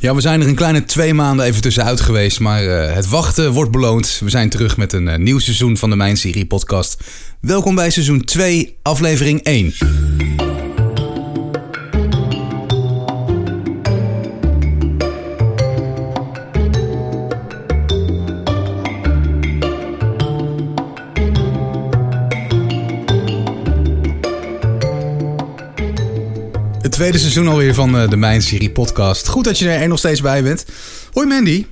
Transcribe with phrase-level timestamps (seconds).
[0.00, 3.52] Ja, we zijn er een kleine twee maanden even tussenuit geweest, maar uh, het wachten
[3.52, 4.20] wordt beloond.
[4.24, 7.04] We zijn terug met een uh, nieuw seizoen van de Mijn Serie podcast.
[7.40, 9.72] Welkom bij seizoen 2, aflevering 1.
[27.00, 29.28] Tweede seizoen alweer van uh, de Mijn Serie podcast.
[29.28, 30.60] Goed dat je er nog steeds bij bent.
[31.12, 31.66] Hoi Mandy.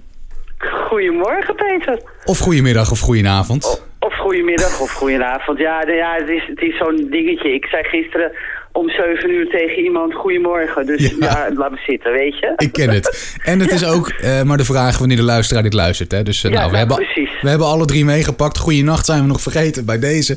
[0.89, 2.01] Goedemorgen Peter.
[2.25, 3.65] Of goedemiddag of goedenavond.
[3.65, 5.59] Of, of goedemiddag of goedenavond.
[5.59, 7.55] Ja, ja het is, het is zo'n dingetje.
[7.55, 8.33] Ik zei gisteren
[8.79, 10.87] om 7 uur tegen iemand goedemorgen.
[10.87, 12.53] Dus ja, ja laat me zitten, weet je.
[12.57, 13.37] Ik ken het.
[13.45, 16.11] En het is ook uh, maar de vraag wanneer de luisteraar dit luistert.
[16.11, 16.23] Hè?
[16.23, 17.41] Dus uh, ja, nou, we, nou, hebben, precies.
[17.41, 18.59] we hebben alle drie meegepakt.
[18.59, 20.37] Goeienacht zijn we nog vergeten bij deze.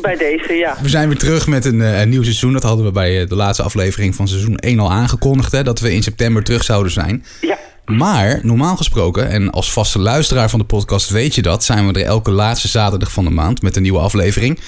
[0.00, 0.76] Bij deze, ja.
[0.82, 2.52] We zijn weer terug met een, uh, een nieuw seizoen.
[2.52, 5.52] Dat hadden we bij de laatste aflevering van seizoen 1 al aangekondigd.
[5.52, 5.62] Hè?
[5.62, 7.24] Dat we in september terug zouden zijn.
[7.40, 7.58] Ja.
[7.84, 12.00] Maar normaal gesproken, en als vaste luisteraar van de podcast weet je dat, zijn we
[12.00, 14.58] er elke laatste zaterdag van de maand met een nieuwe aflevering.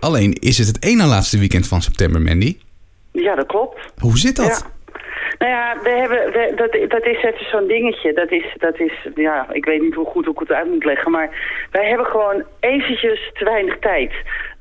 [0.00, 2.56] Alleen is het het ene laatste weekend van september, Mandy.
[3.12, 3.78] Ja, dat klopt.
[3.98, 4.46] Hoe zit dat?
[4.46, 4.76] Ja.
[5.38, 8.12] Nou ja, we hebben, we, dat, dat is even zo'n dingetje.
[8.12, 11.10] Dat is, dat is, ja, ik weet niet hoe goed ik het uit moet leggen.
[11.10, 11.28] Maar
[11.70, 14.12] wij hebben gewoon eventjes te weinig tijd.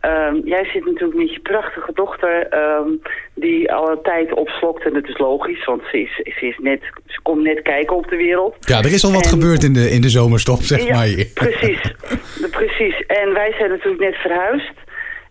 [0.02, 3.02] Um, jij zit natuurlijk met je prachtige dochter um,
[3.34, 4.86] die alle tijd opslokt.
[4.86, 8.08] En dat is logisch, want ze, is, ze, is net, ze komt net kijken op
[8.10, 8.56] de wereld.
[8.60, 11.26] Ja, er is al wat en, gebeurd in de, in de zomerstop, zeg ja, maar.
[11.34, 11.82] precies,
[12.60, 13.06] precies.
[13.06, 14.74] En wij zijn natuurlijk net verhuisd.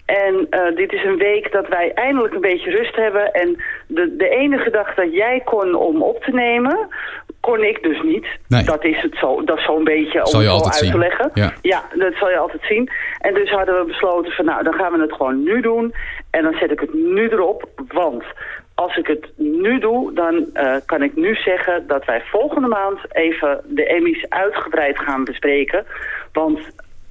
[0.07, 3.33] En uh, dit is een week dat wij eindelijk een beetje rust hebben.
[3.33, 6.89] En de, de enige dag dat jij kon om op te nemen,
[7.41, 8.27] kon ik dus niet.
[8.49, 8.65] Nee.
[8.65, 9.45] Dat is het zo.
[9.45, 10.91] Dat zo'n beetje om het uit zien.
[10.91, 11.31] te leggen.
[11.35, 11.53] Ja.
[11.63, 12.91] ja, dat zal je altijd zien.
[13.19, 15.95] En dus hadden we besloten van nou, dan gaan we het gewoon nu doen.
[16.31, 17.69] En dan zet ik het nu erop.
[17.89, 18.25] Want
[18.75, 22.99] als ik het nu doe, dan uh, kan ik nu zeggen dat wij volgende maand
[23.09, 25.87] even de Emmys uitgebreid gaan bespreken.
[26.33, 26.59] Want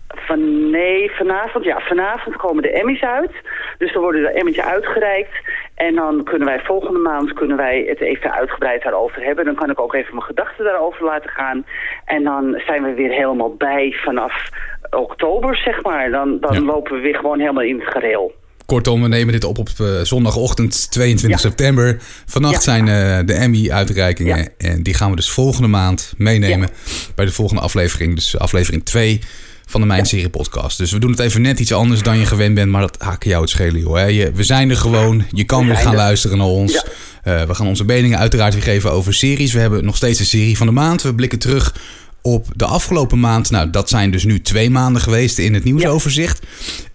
[0.08, 3.32] van, nee, vanavond, ja, vanavond komen de Emmys uit.
[3.78, 5.34] Dus dan worden de Emmys uitgereikt.
[5.76, 9.46] En dan kunnen wij volgende maand kunnen wij het even uitgebreid daarover hebben.
[9.46, 11.66] Dan kan ik ook even mijn gedachten daarover laten gaan.
[12.06, 14.50] En dan zijn we weer helemaal bij vanaf
[14.90, 16.12] oktober, zeg maar.
[16.12, 16.62] Dan, dan Ja.
[16.62, 18.34] lopen we weer gewoon helemaal in het gereel.
[18.66, 21.50] Kortom, we nemen dit op op eh, zondagochtend 22 Ja.
[21.50, 21.96] september.
[22.26, 22.60] Vannacht Ja.
[22.72, 24.50] zijn eh, de Emmy-uitreikingen.
[24.58, 26.70] En die gaan we dus volgende maand meenemen
[27.16, 28.16] bij de volgende aflevering.
[28.16, 29.20] Dus aflevering 2
[29.66, 30.78] van de Mijn Serie podcast.
[30.78, 32.72] Dus we doen het even net iets anders dan je gewend bent.
[32.72, 33.96] Maar dat haken jou het schelen, joh.
[33.96, 34.04] Hè?
[34.06, 35.24] Je, we zijn er gewoon.
[35.32, 35.98] Je kan We weer gaan er.
[35.98, 36.74] luisteren naar ons.
[36.74, 36.84] Ja.
[37.24, 39.54] Eh, we gaan onze meningen uiteraard weer geven over series.
[39.54, 41.02] We hebben nog steeds een serie van de maand.
[41.02, 41.76] We blikken terug
[42.22, 43.50] op de afgelopen maand.
[43.52, 46.40] Nou, dat zijn dus nu twee maanden geweest in het nieuwsoverzicht.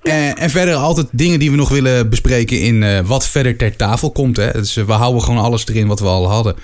[0.02, 3.76] Eh, en verder altijd dingen die we nog willen bespreken in eh, wat verder ter
[3.76, 4.36] tafel komt.
[4.36, 4.52] Hè.
[4.52, 6.54] Dus we houden gewoon alles erin wat we al hadden.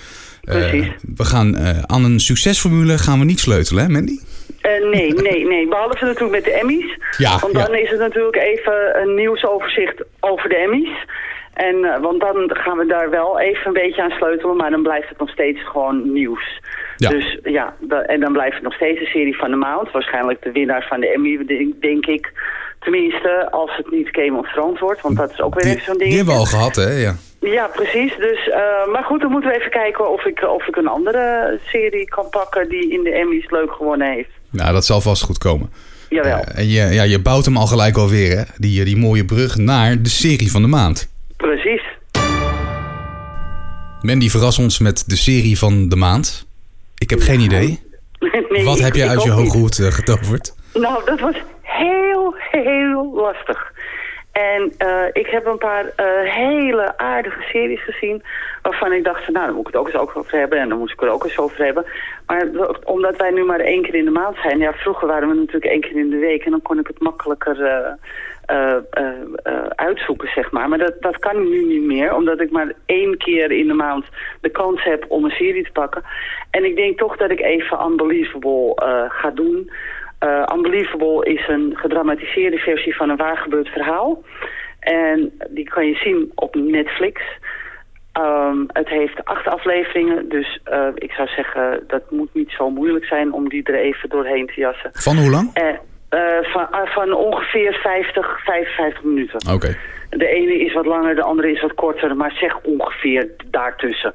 [0.41, 0.87] Precies.
[1.15, 1.57] we gaan
[1.89, 4.19] aan een succesformule gaan we niet sleutelen, hè Mandy?
[4.61, 5.67] Uh, nee, nee, nee.
[5.67, 6.97] Behalve natuurlijk met de Emmys.
[7.17, 7.65] Ja, Want ja.
[7.65, 11.05] dan is het natuurlijk even een nieuwsoverzicht over de Emmys.
[11.53, 14.81] En, uh, want dan gaan we daar wel even een beetje aan sleutelen, maar dan
[14.83, 16.61] blijft het nog steeds gewoon nieuws.
[16.95, 17.09] Ja.
[17.09, 17.75] Dus ja,
[18.05, 19.91] en dan blijft het nog steeds een serie van de maand.
[19.91, 21.45] Waarschijnlijk de winnaar van de Emmy,
[21.79, 22.31] denk, ik.
[22.79, 25.85] Tenminste, als het niet Game of Thrones wordt, want dat is ook weer Die, even
[25.85, 26.15] zo'n die ding.
[26.15, 26.91] hebben we al gehad, hè?
[26.91, 27.13] Ja.
[27.39, 28.15] Ja, precies.
[28.17, 31.59] Dus, uh, maar goed, dan moeten we even kijken of ik, of ik een andere
[31.65, 34.29] serie kan pakken die in de Emmys leuk gewonnen heeft.
[34.49, 35.69] Nou, dat zal vast goed komen.
[36.09, 36.39] Jawel.
[36.39, 38.43] Eh, en je, ja, je bouwt hem al gelijk alweer, hè?
[38.57, 41.07] Die, die mooie brug naar de serie van de maand.
[41.37, 41.81] Precies.
[44.01, 46.45] Mandy, verras ons met de serie van de maand.
[46.97, 47.79] Ik heb geen idee.
[48.49, 49.37] Nee, Wat heb je ik uit je niet.
[49.37, 50.53] hooghoed eh, getoverd?
[50.73, 53.71] Nou, dat was heel, heel lastig.
[54.37, 58.23] En uh, ik heb een paar uh, hele aardige series gezien...
[58.61, 60.59] waarvan ik dacht, nou, dan moet ik het ook eens over hebben...
[60.59, 61.85] en dan moet ik het ook eens over hebben.
[62.25, 62.47] Maar
[62.83, 64.57] omdat wij nu maar één keer in de maand zijn...
[64.57, 66.45] ja, vroeger waren we natuurlijk één keer in de week...
[66.45, 67.57] en dan kon ik het makkelijker
[68.51, 68.77] uh,
[69.75, 70.69] uitzoeken, zeg maar.
[70.69, 72.15] Maar dat, dat kan nu niet meer...
[72.15, 74.05] omdat ik maar één keer in de maand
[74.41, 76.03] de kans heb om een serie te pakken.
[76.51, 78.73] En ik denk toch dat ik even Unbelievable
[79.09, 79.71] ga doen...
[80.23, 84.23] Uh, Unbelievable is een gedramatiseerde versie van een waargebeurd verhaal.
[84.79, 87.21] En die kan je zien op Netflix.
[88.19, 93.05] Um, het heeft acht afleveringen, dus uh, ik zou zeggen dat moet niet zo moeilijk
[93.05, 94.89] zijn om die er even doorheen te jassen.
[94.93, 95.51] Van hoe lang?
[96.09, 99.39] Uh, van, van, ongeveer 50, 55 minuten.
[99.45, 99.53] Oké.
[99.53, 99.77] Okay.
[100.09, 104.13] De ene is wat langer, de andere is wat korter, maar zeg ongeveer daartussen.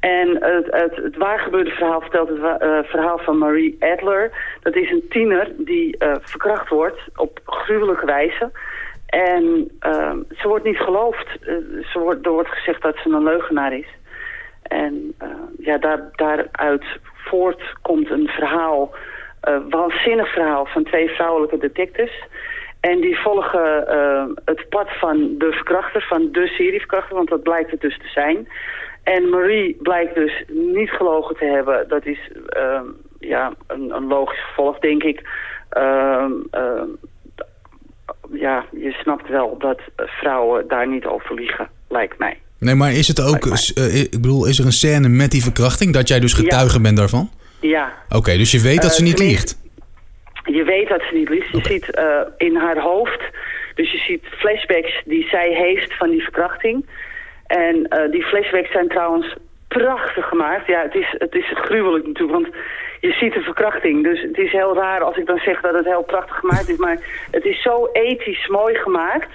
[0.00, 4.56] En het, het, het waargebeurde verhaal vertelt het uh, verhaal van Marie Adler.
[4.62, 8.50] Dat is een tiener die uh, verkracht wordt op gruwelijke wijze.
[9.06, 11.26] En uh, ze wordt niet geloofd.
[11.40, 13.88] Uh, ze wordt, er wordt gezegd dat ze een leugenaar is.
[14.62, 15.14] en
[15.58, 16.84] ja, daar, daaruit
[17.14, 18.94] voort komt een verhaal,
[19.68, 22.24] waanzinnig verhaal van twee vrouwelijke detectives.
[22.80, 23.84] En die volgen
[24.44, 28.48] het pad van de verkrachter, van de serieverkrachter, want dat blijkt het dus te zijn.
[29.14, 31.88] En Marie blijkt dus niet gelogen te hebben.
[31.88, 32.18] Dat is
[32.56, 32.80] uh,
[33.18, 35.20] ja, een, een, logisch gevolg, denk ik.
[35.76, 36.24] Uh,
[38.32, 42.38] ja, je snapt wel dat vrouwen daar niet over liegen, lijkt mij.
[42.58, 45.92] Nee, maar is het ook, uh, ik bedoel, is er een scène met die verkrachting
[45.92, 47.30] dat jij dus getuige bent daarvan?
[47.60, 47.92] Ja.
[48.08, 49.58] Oké, dus je weet dat ze niet liegt?
[50.44, 51.50] Je weet dat ze niet liegt.
[51.50, 53.22] Je ziet uh, in haar hoofd,
[53.74, 56.86] dus je ziet flashbacks die zij heeft van die verkrachting.
[57.46, 59.36] En uh, die flashbacks zijn trouwens
[59.68, 60.66] prachtig gemaakt.
[60.66, 62.54] Ja, het is, het is gruwelijk natuurlijk, want
[63.00, 64.04] je ziet de verkrachting.
[64.04, 66.76] Dus het is heel raar als ik dan zeg dat het heel prachtig gemaakt is.
[66.76, 66.98] Maar
[67.30, 69.30] het is zo ethisch mooi gemaakt.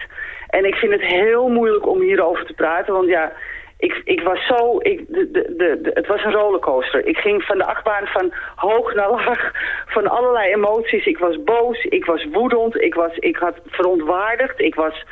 [0.47, 2.93] En ik vind het heel moeilijk om hierover te praten.
[2.93, 3.31] Want ja,
[3.77, 4.77] ik, ik was zo...
[4.79, 7.05] Ik, de, de, het was een rollercoaster.
[7.05, 9.51] Ik ging van de achtbaan van hoog naar laag.
[9.85, 11.05] Van allerlei emoties.
[11.05, 11.83] Ik was boos.
[11.83, 12.81] Ik was woedend.
[12.81, 14.59] Ik, was, ik had verontwaardigd.
[14.59, 15.05] Ik was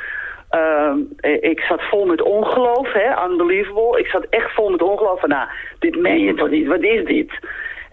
[0.50, 0.92] uh,
[1.40, 3.98] ik zat vol met ongeloof, hè, unbelievable.
[3.98, 5.48] Ik zat echt vol met ongeloof van, nou,
[5.78, 7.32] dit meen je toch niet, wat is dit?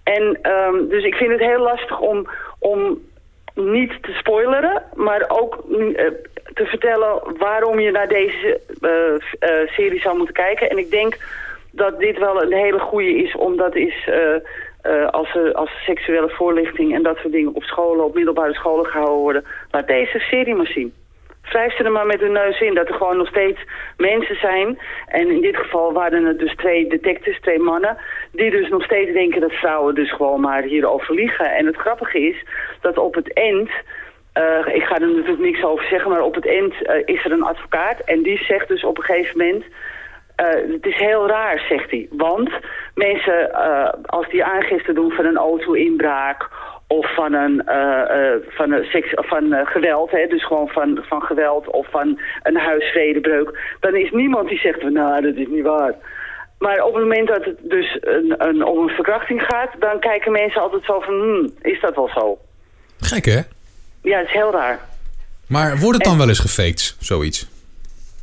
[0.03, 2.27] En um, dus ik vind het heel lastig om,
[2.59, 3.01] om
[3.53, 5.95] niet te spoileren, maar ook uh,
[6.53, 10.69] te vertellen waarom je naar deze uh, serie zou moeten kijken.
[10.69, 11.17] En ik denk
[11.71, 14.09] dat dit wel een hele goede is, omdat is...
[15.11, 19.43] als, als seksuele voorlichting en dat soort dingen op scholen, op middelbare scholen gehouden worden.
[19.71, 20.93] Laat deze serie maar zien
[21.49, 22.73] wrijf ze er maar met hun neus in.
[22.73, 23.59] Dat er gewoon nog steeds
[23.97, 24.79] mensen zijn.
[25.07, 27.97] En in dit geval waren het dus twee detectives, twee mannen.
[28.31, 31.55] Die dus nog steeds denken dat vrouwen dus gewoon maar hierover liegen.
[31.55, 32.43] En het grappige is
[32.81, 33.69] dat op het eind...
[34.37, 37.31] Uh, ik ga er natuurlijk niks over zeggen, maar op het eind uh, is er
[37.31, 37.99] een advocaat.
[37.99, 39.63] En die zegt dus op een gegeven moment...
[40.41, 42.07] Uh, het is heel raar, zegt hij.
[42.11, 42.49] Want
[42.95, 43.51] mensen,
[44.05, 46.49] als die aangifte doen van een auto-inbraak
[46.87, 50.99] of van een uh, uh, van, een seks, van uh, geweld, hè, dus gewoon van,
[51.01, 55.63] van geweld of van een huisvredebreuk, dan is niemand die zegt, nou dat is niet
[55.63, 55.93] waar.
[56.59, 60.31] Maar op het moment dat het dus een, een, om een verkrachting gaat, dan kijken
[60.31, 62.37] mensen altijd zo van, hmm, is dat wel zo?
[62.99, 63.39] Gek hè?
[64.01, 64.79] Ja, het is heel raar.
[65.47, 67.49] Maar wordt het dan wel eens gefaked, zoiets?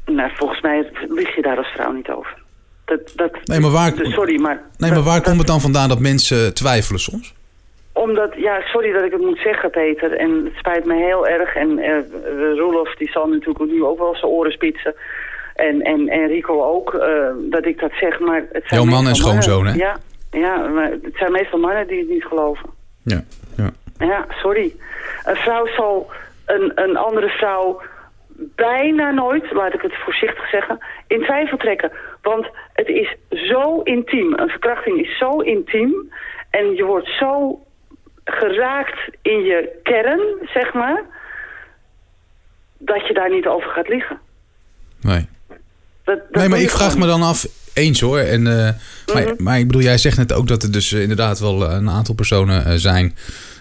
[0.07, 2.43] Nou, volgens mij lig je daar als vrouw niet over.
[2.85, 4.63] Dat, dat, nee, maar waar, sorry, maar...
[4.77, 7.35] Nee, maar waar komt het dan vandaan dat mensen twijfelen soms?
[7.95, 10.13] Omdat, ja, sorry dat ik het moet zeggen, Peter.
[10.13, 11.55] En het spijt me heel erg.
[11.55, 14.95] En uh, Roelof, die zal natuurlijk nu ook wel zijn oren spitsen.
[15.55, 18.21] En, en, en Rico ook, uh, dat ik dat zeg.
[18.21, 19.75] Maar het zijn Jouw man en schoonzoon, hè?
[19.75, 19.97] Ja,
[20.31, 22.71] ja, maar het zijn meestal mannen die het niet geloven.
[23.03, 23.25] Ja,
[23.57, 23.71] ja.
[23.99, 24.75] Ja, sorry.
[25.25, 26.11] Een vrouw zal
[26.47, 27.81] een, een andere vrouw
[28.37, 31.93] bijna nooit, laat ik het voorzichtig zeggen, in twijfel trekken.
[32.23, 34.33] Want het is zo intiem.
[34.37, 36.13] Een verkrachting is zo intiem.
[36.51, 37.61] En je wordt zo
[38.25, 40.21] geraakt in je kern,
[40.55, 41.03] zeg maar,
[42.79, 44.21] dat je daar niet over gaat liggen.
[45.01, 45.29] Nee.
[46.05, 48.19] Dat, dat nee, maar ik vraag me dan af, eens hoor.
[48.19, 48.69] En, uh,
[49.15, 49.43] maar, mhm.
[49.43, 52.15] maar, ik bedoel, jij zegt net ook dat er dus uh, inderdaad wel een aantal
[52.15, 53.15] personen uh, zijn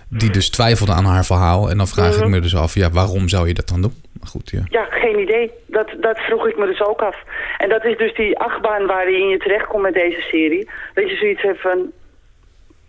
[0.09, 1.69] die dus twijfelden aan haar verhaal.
[1.69, 2.29] En dan vraag ik mhm.
[2.29, 3.93] me dus af, ja, waarom zou je dat dan doen?
[4.19, 4.61] Maar goed, ja.
[4.69, 5.51] Ja, geen idee.
[5.67, 7.17] Dat, dat vroeg ik me dus ook af.
[7.57, 10.69] En dat is dus die achtbaan waarin je terechtkomt met deze serie.
[10.93, 11.91] Dat je zoiets hebt van,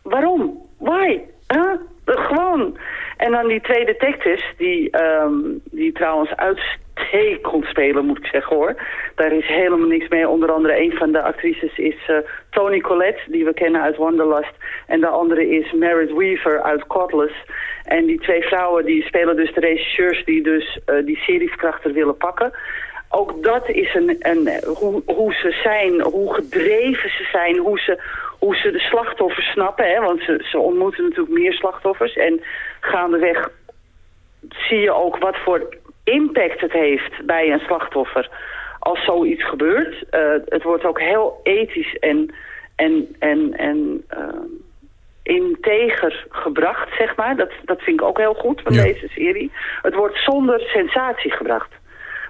[0.03, 0.63] waarom?
[0.79, 1.19] Why?
[1.49, 1.75] Huh?
[2.05, 2.79] Gewoon.
[3.17, 8.75] En dan die twee detectives, die, um, die trouwens uitstekend spelen, moet ik zeggen hoor.
[9.15, 10.29] Daar is helemaal niks mee.
[10.29, 12.17] Onder andere een van de actrices is uh,
[12.51, 14.55] Toni Collette, die we kennen uit Wanderlust.
[14.87, 17.35] En de andere is Merit Weaver uit Cordless.
[17.85, 22.17] En die twee vrouwen die spelen dus de regisseurs die dus uh, die serieverkrachter willen
[22.17, 22.53] pakken
[23.15, 28.03] ook dat is een, een hoe, hoe ze zijn, hoe gedreven ze zijn, hoe ze,
[28.45, 29.91] hoe ze de slachtoffers snappen.
[29.91, 30.01] Hè?
[30.01, 32.17] Want ze, ze ontmoeten natuurlijk meer slachtoffers.
[32.17, 32.43] En
[32.81, 33.51] gaandeweg
[34.49, 38.29] zie je ook wat voor impact het heeft bij een slachtoffer
[38.79, 40.05] als zoiets gebeurt.
[40.11, 42.35] Uh, het wordt ook heel ethisch en,
[42.77, 44.43] en, en, en uh,
[45.23, 47.37] integer gebracht, zeg maar.
[47.37, 49.53] Dat, dat vind ik ook heel goed van deze serie.
[49.83, 51.71] Het wordt zonder sensatie gebracht.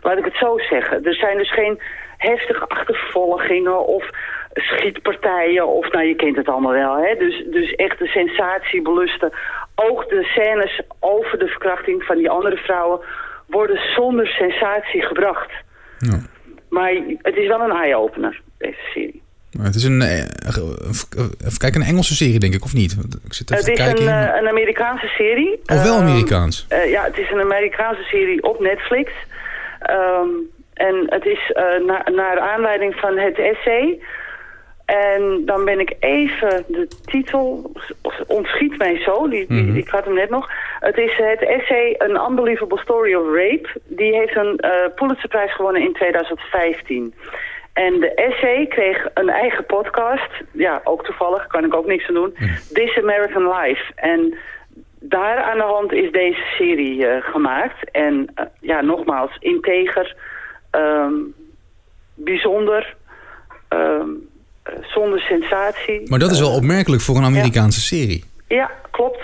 [0.03, 1.05] Laat ik het zo zeggen.
[1.05, 1.81] Er zijn dus geen
[2.17, 4.11] heftige achtervolgingen of
[4.55, 6.97] schietpartijen of nou je kent het allemaal wel.
[6.97, 7.15] Hè?
[7.19, 9.33] Dus, dus echt de sensatiebelusten.
[9.75, 13.01] Ook de scènes over de verkrachting van die andere vrouwen
[13.47, 15.51] worden zonder sensatie gebracht.
[15.99, 16.19] Ja.
[16.69, 16.93] Maar
[17.23, 19.23] het is wel een eye-opener, deze serie.
[19.63, 20.19] Het is een, eh,
[21.47, 22.93] even kijken, een Engelse serie denk ik, of niet?
[23.25, 25.61] Ik zit even het is kijken een, uh, een Amerikaanse serie.
[25.67, 26.67] Of wel ehm, Amerikaans?
[26.73, 29.13] Uh, ja, het is een Amerikaanse serie op Netflix.
[29.91, 33.99] Um, en het is uh, na, naar aanleiding van het essay
[34.85, 37.73] En dan ben ik even, de titel
[38.27, 39.77] ontschiet mij zo, die, die, Mhm.
[39.77, 40.51] ik had hem net nog.
[40.81, 43.69] Het is het essay An Unbelievable Story of Rape.
[43.85, 47.15] Die heeft een eh Pulitzerprijs gewonnen in 2015.
[47.73, 50.31] En de essay kreeg een eigen podcast.
[50.53, 52.35] Ja, ook toevallig, kan ik ook niks aan doen.
[52.73, 53.93] This American Life.
[53.95, 54.35] En
[55.01, 57.91] daar aan de hand is deze serie eh, gemaakt.
[57.91, 60.17] En eh, ja, nogmaals, integer,
[60.71, 61.13] ehm,
[62.15, 62.97] bijzonder,
[63.69, 64.03] eh,
[64.83, 66.03] zonder sensatie.
[66.11, 68.25] Maar dat is wel opmerkelijk voor een Amerikaanse serie.
[68.49, 69.19] Ja, klopt.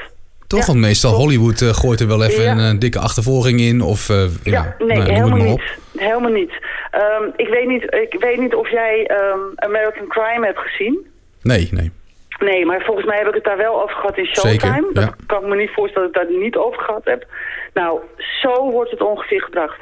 [0.46, 0.60] Toch?
[0.60, 1.24] Ja, Want meestal klopt.
[1.24, 2.50] Hollywood eh, gooit er wel even Ja.
[2.52, 3.80] een, eh, dikke achtervolging in.
[3.80, 5.52] Of, eh, ja, Ja, nee, nou, helemaal niet.
[5.52, 5.62] op.
[5.96, 6.52] Helemaal niet.
[6.90, 7.82] Ehm, ik, weet niet
[8.12, 11.06] ik weet niet of jij ehm, American Crime hebt gezien.
[11.42, 11.90] Nee, nee.
[12.38, 14.72] Nee, maar volgens mij heb ik het daar wel over gehad in Showtime.
[14.74, 17.26] Zeker, Dat kan ik me niet voorstellen dat ik daar niet over gehad heb.
[17.74, 18.00] Nou,
[18.42, 19.78] zo wordt het ongeveer gebracht.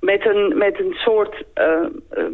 [0.00, 2.24] Met een, met een soort eh, eh,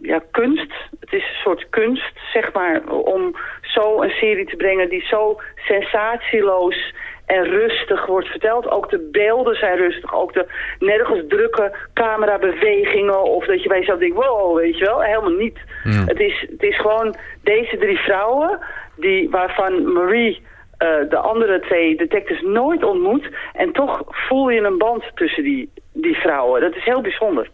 [0.00, 0.72] ja, kunst.
[1.00, 5.40] Het is een soort kunst, zeg maar, om zo een serie te brengen die zo
[5.54, 6.94] sensatieloos
[7.26, 8.70] en rustig wordt verteld.
[8.70, 10.14] Ook de beelden zijn rustig.
[10.14, 10.46] Ook de
[10.78, 13.22] nergens drukke camerabewegingen.
[13.22, 15.02] Of dat je bij jezelf denkt, wow, weet je wel.
[15.02, 15.58] Helemaal niet.
[15.84, 16.04] Ja.
[16.04, 18.58] Het, is, het is gewoon deze drie vrouwen,
[18.96, 20.42] die, waarvan Marie
[20.78, 23.28] eh, de andere twee detectives nooit ontmoet.
[23.52, 26.60] En toch voel je een band tussen die, die vrouwen.
[26.60, 27.50] Dat is heel bijzonder.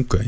[0.00, 0.22] Oké.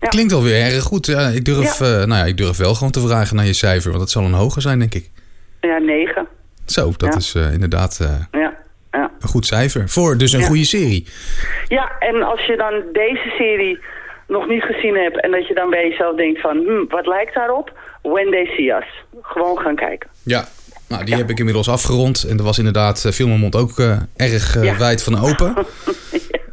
[0.00, 0.08] Ja.
[0.08, 1.06] Klinkt alweer erg goed.
[1.06, 1.84] Ja, ik, durf, Ja.
[1.86, 3.88] eh, nou ja, ik durf wel gewoon te vragen naar je cijfer.
[3.88, 5.10] Want dat zal een hoger zijn, denk ik.
[5.60, 6.26] Ja, negen.
[6.66, 7.16] Zo, dat Ja.
[7.18, 7.98] is eh, inderdaad
[8.32, 8.56] Ja,
[8.90, 9.10] ja.
[9.20, 9.88] een goed cijfer.
[9.88, 11.06] Voor dus een goede serie.
[11.68, 13.78] ja, en als je dan deze serie
[14.28, 15.20] nog niet gezien hebt...
[15.20, 17.72] en dat je dan bij jezelf denkt van, hm, wat lijkt daarop?
[18.02, 19.04] When They See Us.
[19.22, 20.10] Gewoon gaan kijken.
[20.24, 20.44] Ja.
[20.90, 22.22] Nou, die heb ik inmiddels afgerond.
[22.24, 24.76] En er was inderdaad uh, Filmermond ook eh, erg eh, Ja.
[24.78, 25.54] wijd van open.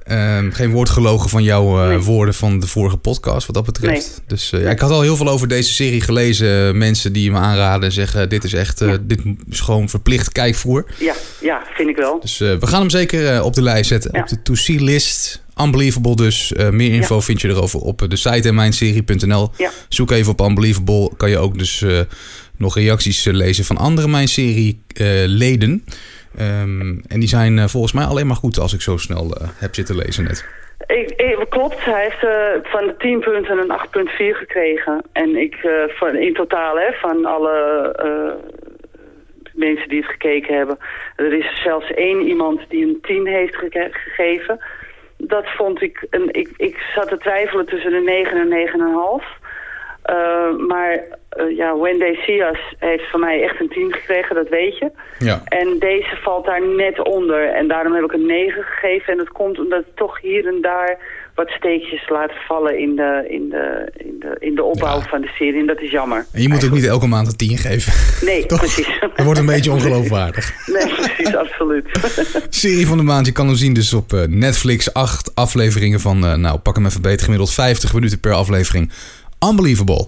[0.04, 1.98] Ehm, geen woord gelogen van jouw eh, Nee.
[2.00, 4.08] woorden van de vorige podcast, wat dat betreft.
[4.18, 4.26] Nee.
[4.28, 6.78] Dus eh, ja, ik had al heel veel over deze serie gelezen.
[6.78, 10.86] Mensen die me aanraden en zeggen: Dit is echt, eh, dit is gewoon verplicht kijkvoer.
[11.00, 12.20] Ja, ja, vind ik wel.
[12.20, 14.14] Dus eh, we gaan hem zeker eh, op de lijst zetten.
[14.22, 15.42] Op de to-see list.
[15.62, 16.54] Unbelievable dus.
[16.54, 17.22] Eh, meer info Ja.
[17.22, 19.52] vind je erover op eh, de site en mijnserie.nl.
[19.58, 19.72] Ja.
[19.90, 21.12] Zoek even op Unbelievable.
[21.18, 22.00] Kan je ook dus eh,
[22.58, 25.84] nog reacties lezen van andere Mijnserie eh, leden.
[26.38, 29.48] Ehm, en die zijn eh, volgens mij alleen maar goed als ik zo snel eh,
[29.56, 30.46] heb zitten lezen net.
[30.88, 32.20] Ik, ik- klopt, hij heeft
[32.72, 35.02] van de 10 punten een 8,4 gekregen.
[35.12, 37.56] En ik, eh, van, in totaal, hè, van alle
[39.54, 40.78] mensen die het gekeken hebben.
[41.16, 44.60] Er is zelfs één iemand die een 10 heeft gegeven.
[45.18, 48.68] Dat vond ik, een, ik, ik zat te twijfelen tussen de 9 en
[49.22, 49.46] 9,5.
[50.02, 51.04] Eh, maar
[51.38, 54.78] eh, ja, When They See Us heeft van mij echt een 10 gekregen, dat weet
[54.78, 54.92] je.
[55.20, 55.42] Ja.
[55.46, 57.50] En deze valt daar net onder.
[57.54, 59.12] En daarom heb ik een 9 gegeven.
[59.12, 60.98] En dat komt omdat ik toch hier en daar
[61.36, 65.06] wat steekjes laat vallen in de, in de, in de, in de opbouw Ja.
[65.08, 65.60] van de serie.
[65.60, 66.26] En dat is jammer.
[66.34, 67.94] En je moet ook niet elke maand een 10 geven.
[68.26, 69.00] Nee, precies.
[69.00, 70.52] Dat wordt een beetje ongeloofwaardig.
[70.66, 71.86] Nee, precies, absoluut.
[72.50, 73.26] Serie van de maand.
[73.26, 74.94] Je kan hem zien dus op eh, Netflix.
[74.94, 78.92] Acht afleveringen van, eh, nou pak hem even beter, gemiddeld 50 minuten per aflevering.
[79.50, 80.08] Unbelievable.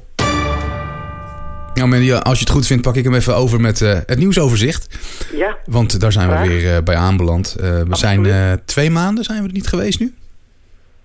[1.80, 4.98] Nou als je het goed vindt pak ik hem even over met eh, het nieuwsoverzicht.
[5.36, 7.56] Ja, Want daar zijn we weer eh, bij aanbeland.
[7.60, 8.28] Eh, we zijn
[8.66, 10.14] twee maanden zijn we er niet geweest nu.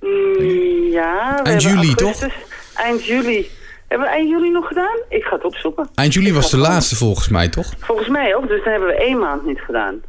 [0.01, 1.43] Mm, ja.
[1.43, 2.33] Eind juli, augustus.
[2.75, 3.51] Eind juli.
[3.89, 4.99] Hebben we eind juli nog gedaan?
[5.09, 5.89] Ik ga het opzoeken.
[5.95, 7.73] Eind juli Ik was de laatste volgens mij, toch?
[7.79, 10.01] Volgens mij ook, dus dan hebben we één maand niet gedaan.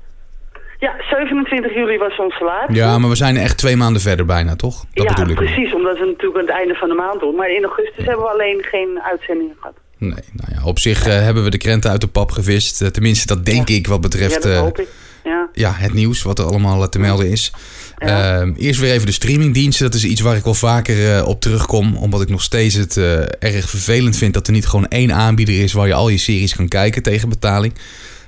[0.79, 2.73] Ja, 27 juli was onze laatste.
[2.73, 4.85] Ja, maar we zijn echt twee maanden verder bijna, toch?
[4.93, 5.35] Dat ja, bedoel ik.
[5.35, 7.35] precies, omdat we natuurlijk aan het einde van de maand doen.
[7.35, 9.75] Maar in augustus hebben we alleen geen uitzendingen gehad.
[9.97, 12.81] Nee, nou ja, op zich eh, hebben we de krenten uit de pap gevist.
[12.81, 14.87] Eh, tenminste, dat denk ik wat Ja, betreft dat eh, hoop ik.
[15.23, 15.49] Ja.
[15.53, 17.51] ja, het nieuws wat er allemaal te melden is.
[17.97, 18.37] Ja.
[18.39, 19.85] Ehm, eerst weer even de streamingdiensten.
[19.85, 21.95] Dat is iets waar ik wel vaker op terugkom.
[21.97, 22.97] Omdat ik nog steeds het
[23.39, 26.55] erg vervelend vind dat er niet gewoon één aanbieder is waar je al je series
[26.55, 27.73] kan kijken tegen betaling.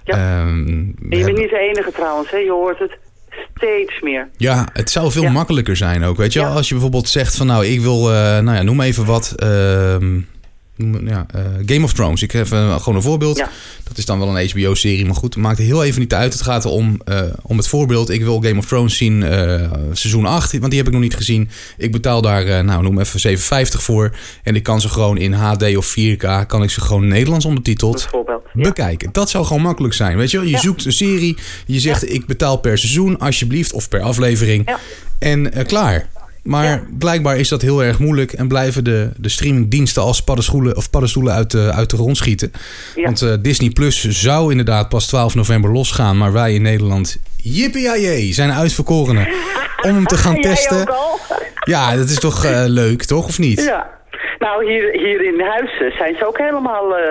[0.04, 0.14] Ja.
[0.14, 2.38] Ehm, En je bent hebben- niet de enige trouwens, hè?
[2.38, 2.98] je hoort het
[3.56, 4.30] steeds meer.
[4.38, 5.30] Ja, het zou veel Ja.
[5.32, 6.18] makkelijker zijn ook.
[6.18, 6.40] Weet je?
[6.40, 6.48] Ja.
[6.50, 9.34] als je bijvoorbeeld zegt van nou, ik wil, nou ja, noem even wat.
[9.38, 10.26] ehm, noem-
[11.06, 12.22] ja, eh, Game of Thrones.
[12.22, 13.38] Ik heb eh, gewoon een voorbeeld.
[13.38, 13.50] Ja.
[13.84, 16.34] Dat is dan wel een HBO-serie, maar goed, het maakt heel even niet uit.
[16.34, 18.10] Het gaat erom eh, om het voorbeeld.
[18.10, 19.22] Ik wil Game of Thrones zien,
[19.92, 21.50] seizoen 8, want die heb ik nog niet gezien.
[21.78, 24.16] Ik betaal daar, nou, noem even 7,50 voor.
[24.44, 28.08] En ik kan ze gewoon in HD of 4K, kan ik ze gewoon Nederlands ondertiteld.
[28.54, 28.64] Ja.
[28.64, 29.10] bekijken.
[29.12, 30.18] Dat zou gewoon makkelijk zijn.
[30.18, 30.46] Weet je, wel?
[30.46, 30.60] je Ja.
[30.60, 34.70] zoekt een serie, je zegt ik betaal per seizoen alsjeblieft of per aflevering
[35.20, 36.08] en klaar.
[36.48, 36.84] Maar Ja.
[36.98, 41.34] blijkbaar is dat heel erg moeilijk en blijven de, de streamingdiensten als paddenstoelen, of paddenstoelen
[41.34, 42.52] uit de, uit de grond schieten.
[42.96, 43.04] Ja.
[43.04, 48.34] Want eh, Disney Plus zou inderdaad pas 12 november losgaan, maar wij in Nederland, yippie
[48.34, 49.28] zijn uitverkorenen
[49.82, 50.86] om hem te gaan testen.
[51.60, 53.26] Ja, dat is toch eh, leuk, toch?
[53.26, 53.64] Of niet?
[53.64, 53.90] Ja.
[54.40, 57.04] Nou, hier, hier in huis zijn ze ook helemaal uh,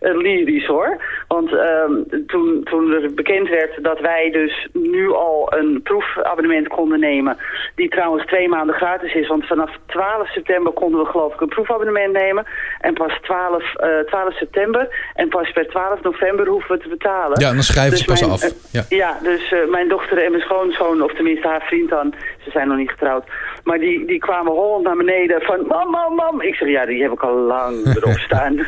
[0.00, 1.02] lyrisch hoor.
[1.28, 1.92] Want ehm,
[2.26, 7.36] toen, toen er bekend werd dat wij dus nu al een proefabonnement konden nemen...
[7.74, 11.48] die trouwens twee maanden gratis is, want vanaf 12 september konden we geloof ik een
[11.48, 12.46] proefabonnement nemen...
[12.80, 13.64] en pas 12,
[14.06, 17.40] 12 september en pas per 12 november hoeven we te betalen.
[17.40, 18.72] Ja, dan schrijven dus ze pas af.
[18.72, 18.84] ja.
[18.88, 22.14] ja, dus mijn dochter en mijn schoonzoon, of tenminste haar vriend dan...
[22.44, 23.24] ze zijn nog niet getrouwd...
[23.64, 25.66] maar die, die kwamen hollend naar beneden van...
[25.66, 26.40] mam, mam, mam.
[26.40, 28.54] Ik zeg, ja, die heb ik al lang erop staan.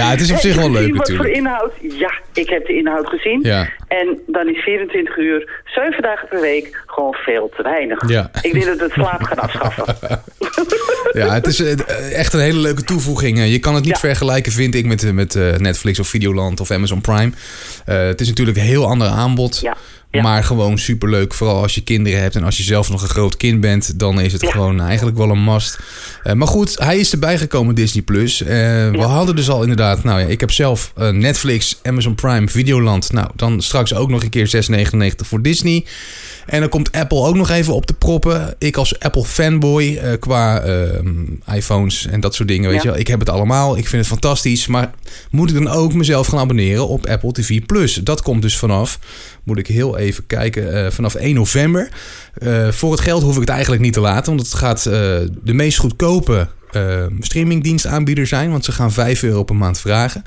[0.00, 1.28] ja, het is op zich wel leuk wat natuurlijk.
[1.28, 1.72] voor inhoud?
[1.80, 3.40] Ja, ik heb de inhoud gezien.
[3.42, 3.68] Ja.
[3.88, 8.08] En dan is 24 uur, 7 dagen per week gewoon veel te weinig.
[8.08, 8.30] Ja.
[8.42, 9.84] Ik denk dat het slaap gaat afschaffen.
[11.20, 13.44] ja, het is eh, echt een hele leuke toevoeging.
[13.44, 17.00] Je kan het niet vergelijken, vind ik, met, met eh, Netflix of Videoland of Amazon
[17.00, 17.30] Prime.
[17.88, 19.60] Uh, het is natuurlijk een heel ander aanbod.
[19.60, 19.76] Ja.
[20.10, 21.34] Maar gewoon superleuk.
[21.34, 23.98] Vooral als je kinderen hebt en als je zelf nog een groot kind bent.
[23.98, 25.78] Dan is het gewoon eigenlijk wel een must.
[26.24, 28.02] Uh, maar goed, hij is erbij gekomen, Disney+.
[28.02, 28.42] Plus.
[28.42, 28.48] Uh,
[28.90, 30.04] we hadden dus al inderdaad...
[30.04, 33.12] Nou ja, ik heb zelf uh, Netflix, Amazon Prime, Videoland.
[33.12, 35.84] Nou, dan straks ook nog een keer 6,99 voor Disney.
[36.46, 38.54] En dan komt Apple ook nog even op te proppen.
[38.58, 40.62] Ik als Apple fanboy qua
[41.54, 42.70] iPhones en dat soort dingen.
[42.70, 42.98] Weet je wel.
[42.98, 43.76] Ik heb het allemaal.
[43.76, 44.66] Ik vind het fantastisch.
[44.66, 44.90] Maar
[45.30, 47.60] moet ik dan ook mezelf gaan abonneren op Apple TV+.
[47.66, 47.94] Plus?
[47.94, 48.98] Dat komt dus vanaf
[49.46, 50.74] moet ik heel even kijken.
[50.74, 51.88] Uh, vanaf 1 november.
[52.38, 54.34] Uh, voor het geld hoef ik het eigenlijk niet te laten.
[54.34, 54.92] Want het gaat uh,
[55.42, 56.48] de meest goedkope
[57.20, 58.50] streamingdienstaanbieder zijn.
[58.50, 60.22] Want ze gaan 5 euro per maand vragen.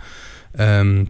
[0.59, 1.09] Um,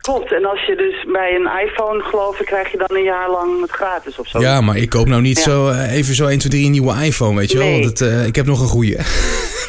[0.00, 3.30] Klopt, en als je dus bij een iPhone geloof ik, krijg je dan een jaar
[3.30, 4.40] lang het gratis of zo.
[4.40, 5.42] Ja, maar ik koop nou niet ja.
[5.42, 7.70] zo even zo 1, 2, 3 een nieuwe iPhone, weet je wel.
[7.70, 8.96] Want het, uh, ik heb nog een goede.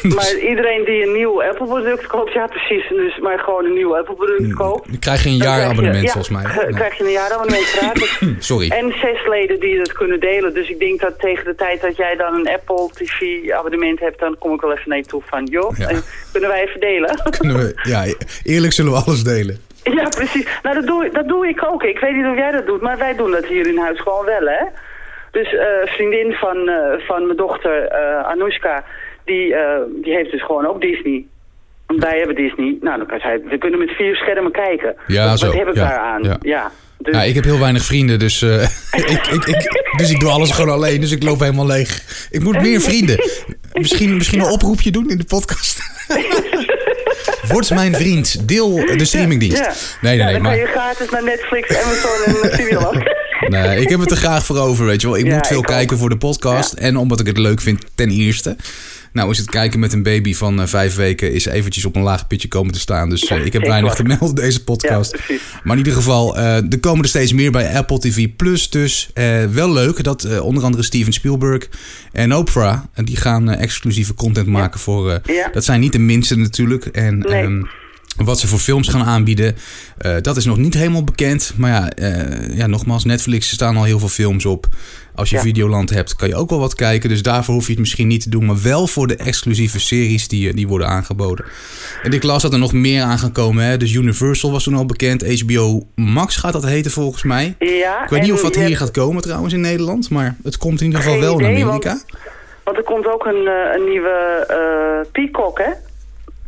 [0.02, 0.14] dus...
[0.14, 3.96] Maar iedereen die een nieuw Apple product koopt, ja precies, dus maar gewoon een nieuw
[3.96, 4.88] Apple product koopt.
[4.88, 6.42] Dan krijg je een jaar abonnement ja, volgens mij.
[6.64, 8.18] Dan krijg je een jaar abonnement gratis.
[8.38, 8.68] Sorry.
[8.68, 10.54] En zes leden die dat kunnen delen.
[10.54, 14.18] Dus ik denk dat tegen de tijd dat jij dan een Apple TV abonnement hebt,
[14.18, 15.90] dan kom ik wel even naar je toe van, joh, ja.
[16.32, 17.22] kunnen wij even delen?
[17.38, 18.04] Kunnen we, ja,
[18.42, 19.70] eerlijk zullen we alles delen.
[19.98, 20.46] Ja, precies.
[20.62, 21.82] Nou, dat doe, dat doe ik ook.
[21.82, 24.24] Ik weet niet of jij dat doet, maar wij doen dat hier in huis gewoon
[24.24, 24.64] wel, hè.
[25.30, 28.84] Dus uh, vriendin van, uh, van mijn dochter, uh, Anoushka,
[29.24, 29.54] die,
[30.02, 31.26] die heeft dus gewoon ook Disney.
[31.86, 32.76] Wij hebben Disney.
[32.80, 34.96] Nou, dan kan zij, we kunnen met vier schermen kijken.
[35.06, 35.46] Ja, wat, zo.
[35.46, 36.22] wat heb ik ja, daar aan?
[36.22, 36.36] Ja.
[36.40, 36.70] ja.
[36.98, 37.14] Dus...
[37.14, 40.50] Ja, ik heb heel weinig vrienden, dus, uh, ik, ik, ik, dus ik doe alles
[40.50, 41.00] gewoon alleen.
[41.00, 42.02] Dus ik loop helemaal leeg.
[42.30, 43.16] Ik moet meer vrienden.
[43.72, 45.80] Misschien, misschien een oproepje doen in de podcast.
[47.48, 48.48] Word mijn vriend.
[48.48, 49.58] Deel de streamingdienst.
[49.58, 49.72] Ja.
[50.00, 50.32] Nee, nee, nee.
[50.32, 53.02] dan Maar, je gratis naar Netflix, Amazon en Videoland.
[53.48, 55.16] nee, ik heb het er graag voor over, weet je wel.
[55.16, 56.00] Ik moet veel kijken ook.
[56.00, 56.72] voor de podcast.
[56.72, 58.56] En omdat ik het leuk vind, ten eerste.
[59.12, 61.32] Nou, is het kijken met een baby van eh, vijf weken...
[61.32, 63.08] is eventjes op een laag pitje komen te staan.
[63.08, 65.18] Dus eh, ik heb weinig te melden deze podcast.
[65.62, 68.28] Maar in ieder geval, eh, er komen er steeds meer bij Apple TV+.
[68.36, 69.10] Plus dus
[69.50, 71.68] wel leuk dat onder andere Steven Spielberg
[72.12, 72.80] en Oprah...
[72.92, 75.20] en die gaan exclusieve content maken voor...
[75.52, 76.86] Dat zijn niet de minste natuurlijk.
[76.86, 77.42] En Nee.
[77.42, 77.62] ehm,
[78.16, 79.56] wat ze voor films gaan aanbieden,
[79.98, 81.52] eh, dat is nog niet helemaal bekend.
[81.56, 84.66] Maar ja, eh, ja, nogmaals, Netflix er staan al heel veel films op.
[85.14, 85.42] Als je Ja.
[85.42, 87.08] Videoland hebt, kan je ook wel wat kijken.
[87.08, 88.46] Dus daarvoor hoef je het misschien niet te doen.
[88.46, 91.44] Maar wel voor de exclusieve series die, eh, die worden aangeboden.
[92.02, 93.64] En ik las dat er nog meer aan gaan komen.
[93.64, 93.76] Hè?
[93.76, 95.40] Dus Universal was toen al bekend.
[95.40, 97.54] HBO Max gaat dat heten volgens mij.
[97.58, 100.10] Ja, Ik weet niet of dat hier hebt- gaat komen trouwens in Nederland.
[100.10, 101.88] Maar het komt in ieder geval Geen wel in Amerika.
[101.90, 102.04] Want,
[102.64, 105.70] want er komt ook een, een nieuwe eh Peacock, hè?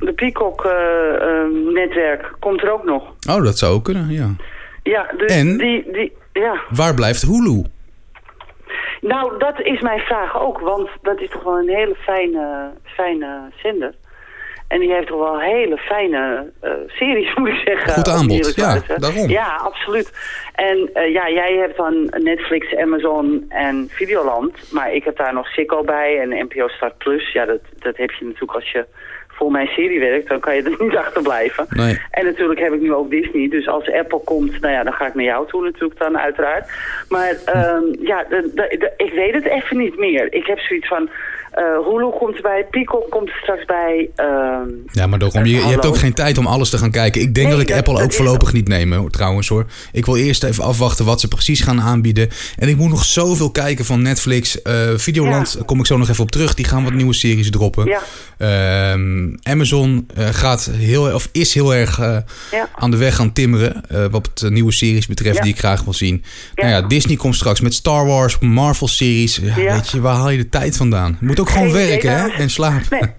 [0.04, 3.02] De Peacock-netwerk komt er ook nog.
[3.28, 4.30] Oh, dat zou ook kunnen, ja.
[4.82, 5.58] Ja, dus En?
[5.58, 6.12] die, die...
[6.32, 6.60] Ja.
[6.68, 7.64] Waar blijft Hulu?
[9.00, 13.50] Nou, dat is mijn vraag ook, want dat is toch wel een hele fijne, fijne
[13.62, 13.94] zender.
[14.68, 17.92] En die heeft toch wel hele fijne eh, series, moet ik zeggen.
[17.92, 19.28] Goed aanbod, ja, daarom.
[19.28, 20.12] Ja, absoluut.
[20.54, 24.72] En eh, ja, jij hebt dan Netflix, Amazon en Videoland.
[24.72, 27.32] Maar ik heb daar nog Ziggo bij en NPO Start Plus.
[27.32, 28.86] Ja, dat, dat heb je natuurlijk als je
[29.34, 30.28] voor mijn serie werkt.
[30.28, 31.66] Dan kan je er niet achterblijven.
[31.68, 31.98] Nee.
[32.10, 33.48] En natuurlijk heb ik nu ook Disney.
[33.48, 36.68] Dus als Apple komt, nou ja, dan ga ik naar jou toe natuurlijk dan uiteraard.
[37.08, 40.32] Maar ehm, ja, de, de- de- ik weet het even niet meer.
[40.32, 41.10] Ik heb zoiets van...
[41.54, 44.10] eh Hulu komt erbij, Peacock komt er straks bij.
[44.16, 47.20] ehm, Ja, maar daarom, je, je hebt ook geen tijd om alles te gaan kijken.
[47.20, 49.66] Ik denk Nee, dat ik dat- Apple dat ook voorlopig niet neem, hoor, trouwens hoor.
[49.92, 52.28] Ik wil eerst even afwachten wat ze precies gaan aanbieden.
[52.58, 54.62] En ik moet nog zoveel kijken van Netflix.
[54.62, 55.64] Eh, Videoland, Ja.
[55.64, 56.54] kom ik zo nog even op terug.
[56.54, 57.84] Die gaan wat nieuwe series droppen.
[57.86, 58.00] Ja.
[58.38, 62.68] Ehm, Amazon eh, gaat heel, of is heel erg Ja.
[62.74, 63.82] aan de weg gaan timmeren.
[64.10, 66.24] wat het, nieuwe series betreft die ik graag wil zien.
[66.54, 69.36] Nou ja, Disney komt straks met Star Wars, Marvel series.
[69.42, 69.72] Ja, Ja.
[69.74, 71.16] Weet je, waar haal je de tijd vandaan?
[71.20, 72.42] Moet ook gewoon Geen idee, werken hè?
[72.42, 72.86] en slapen.
[72.90, 73.10] Nee.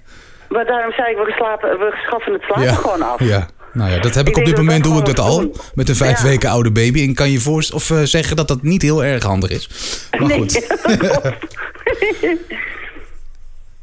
[0.50, 3.20] Maar daarom zei ik, we, slapen, we schaffen het slapen Ja, gewoon af.
[3.24, 3.48] ja.
[3.74, 5.40] Nou ja, dat heb ik, Ik op dit moment doe ik dat gewoon al.
[5.40, 5.56] doen.
[5.74, 6.24] Met een vijf Ja.
[6.24, 7.02] weken oude baby.
[7.08, 9.70] En kan je voorst of eh, zeggen dat dat niet heel erg handig is.
[10.20, 10.62] Maar Nee, goed.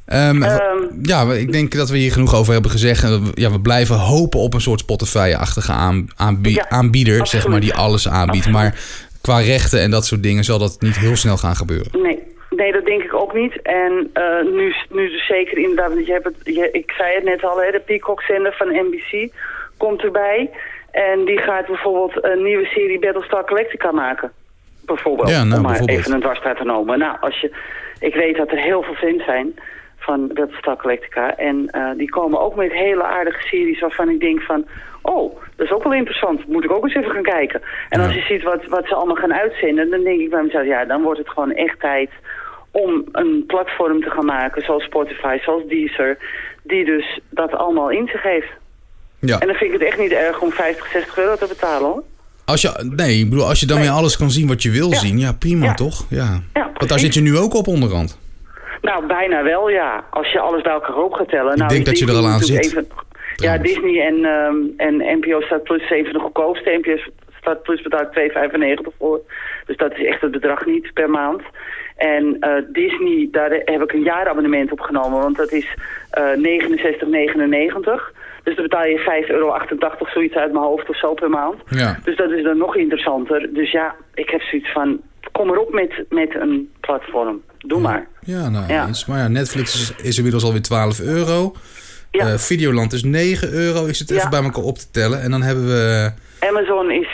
[0.05, 0.59] Ehm, Ehm,
[1.03, 3.03] ja, ik denk dat we hier genoeg over hebben gezegd.
[3.05, 7.61] En Ja, we blijven hopen op een soort Spotify-achtige aan, aanbie- Ja, aanbieder, zeg maar,
[7.61, 8.47] die alles aanbiedt.
[8.47, 8.63] Absoluut.
[8.73, 8.81] Maar
[9.21, 11.91] qua rechten en dat soort dingen zal dat niet heel snel gaan gebeuren.
[12.03, 12.19] Nee,
[12.57, 13.62] nee, dat denk ik ook niet.
[13.62, 17.25] En eh, nu, nu dus zeker inderdaad, want je hebt het, je, ik zei het
[17.25, 19.33] net al, hè, de Peacock-zender van NBC
[19.77, 20.51] komt erbij.
[20.91, 24.33] En die gaat bijvoorbeeld een nieuwe serie Battlestar Galactica maken.
[24.87, 25.99] Bijvoorbeeld, Ja, nou, om maar bijvoorbeeld.
[25.99, 26.99] even een dwarsstraat te noemen.
[26.99, 27.53] Nou, als je,
[28.01, 29.55] ik weet dat er heel veel fans zijn
[29.97, 31.37] van Battlestar Galactica.
[31.37, 34.67] En eh, die komen ook met hele aardige series waarvan ik denk van...
[35.03, 36.47] Oh, dat is ook wel interessant.
[36.47, 37.62] Moet ik ook eens even gaan kijken.
[37.88, 39.91] En als je ziet wat, wat ze allemaal gaan uitzenden...
[39.91, 42.11] dan denk ik bij mezelf, ja, dan wordt het gewoon echt tijd...
[42.73, 46.19] om een platform te gaan maken, zoals Spotify, zoals Deezer...
[46.63, 48.51] die dus dat allemaal in zich heeft.
[49.19, 49.39] Ja.
[49.39, 52.03] En dan vind ik het echt niet erg om 50, 60 euro te betalen, hoor.
[52.45, 53.87] Als je, nee, ik bedoel, als je dan Nee.
[53.87, 54.97] weer alles kan zien wat je wil Ja.
[54.99, 55.75] zien, ja, prima Ja.
[55.75, 56.07] toch?
[56.11, 56.41] Ja.
[56.53, 58.21] Want daar zit je nu ook op onderhand.
[58.81, 60.05] Nou, bijna wel, ja.
[60.11, 61.57] Als je alles bij elkaar op gaat tellen.
[61.59, 62.85] nou, denk dat je er al aan zit,
[63.37, 63.59] ja.
[63.59, 66.71] Disney en, ehm, en NPO Start Plus is een van de goedkoopste.
[66.83, 66.97] NPO
[67.41, 69.21] Start Plus betaalt 2,95 voor.
[69.67, 71.43] Dus dat is echt het bedrag niet per maand.
[72.03, 75.21] En eh, Disney, daar heb ik een jaarabonnement op genomen.
[75.21, 75.67] Want dat is
[76.11, 78.12] eh 69,99.
[78.43, 79.57] Dus dan betaal je 5,88 euro,
[80.12, 81.57] zoiets uit mijn hoofd of zo per maand.
[81.69, 81.99] Ja.
[82.05, 83.49] Dus dat is dan nog interessanter.
[83.55, 85.01] Dus ja, ik heb zoiets van,
[85.33, 87.43] kom erop met, met een platform.
[87.59, 88.07] Doe maar.
[88.21, 88.87] Ja, nou, Ja.
[88.87, 89.07] eens.
[89.07, 91.53] maar ja, Netflix is, is inmiddels alweer 12 euro.
[92.11, 92.27] Ja.
[92.27, 93.87] Eh, Videoland is 9 euro.
[93.87, 95.23] Ik zit even bij elkaar op te tellen.
[95.23, 96.11] En dan hebben we
[96.41, 97.09] Amazon is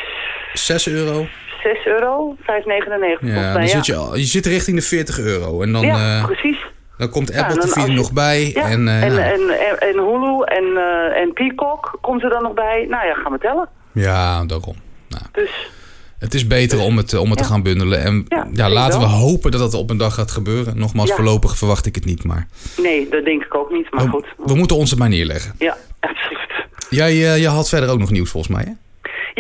[0.53, 1.27] 6 euro.
[1.63, 3.69] 6 euro, 5,99 volgens Ja, dan ja.
[3.69, 5.63] zit je, al- je zit richting de 40 euro.
[5.63, 6.59] En dan, ja, eh, precies.
[6.99, 8.51] dan komt Ja, Apple dan TV je- nog bij.
[8.55, 8.69] Ja.
[8.69, 12.43] En, eh, en, nou, en, en, en Hulu en, eh, en Peacock komt er dan
[12.43, 12.87] nog bij.
[12.89, 13.69] Nou ja, gaan we tellen.
[13.93, 14.77] ja, daarom.
[15.09, 15.71] Nou, Dus
[16.19, 17.51] het is beter om het, om het te Ja.
[17.51, 18.01] gaan bundelen.
[18.03, 20.79] En Ja, ja, laten we hopen dat dat op een dag gaat gebeuren.
[20.79, 21.15] Nogmaals, Ja.
[21.15, 22.25] voorlopig verwacht ik het niet.
[22.25, 23.91] Maar nee, dat denk ik ook niet.
[23.91, 24.27] Maar we, goed.
[24.45, 25.53] we moeten ons er maar neerleggen.
[25.59, 26.67] Ja, absoluut.
[26.91, 28.73] Jij je had verder ook nog nieuws volgens mij, hè?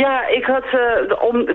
[0.04, 1.48] Ja, ik had, eh, om,